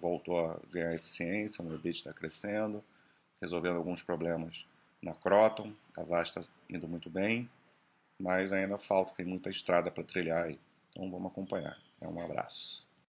voltou 0.00 0.50
a 0.50 0.60
ganhar 0.70 0.94
eficiência, 0.94 1.64
o 1.64 1.74
EBIT 1.74 1.98
está 1.98 2.12
crescendo, 2.12 2.84
resolvendo 3.40 3.76
alguns 3.76 4.02
problemas 4.02 4.66
na 5.02 5.14
Croton, 5.14 5.72
a 5.96 6.02
Vasta 6.02 6.40
está 6.40 6.52
indo 6.68 6.86
muito 6.86 7.08
bem, 7.08 7.48
mas 8.18 8.52
ainda 8.52 8.76
falta, 8.76 9.14
tem 9.14 9.24
muita 9.24 9.48
estrada 9.48 9.90
para 9.90 10.04
trilhar 10.04 10.44
aí. 10.44 10.58
Então 10.90 11.10
vamos 11.10 11.32
acompanhar. 11.32 11.78
É 12.00 12.06
um 12.06 12.22
abraço. 12.22 12.85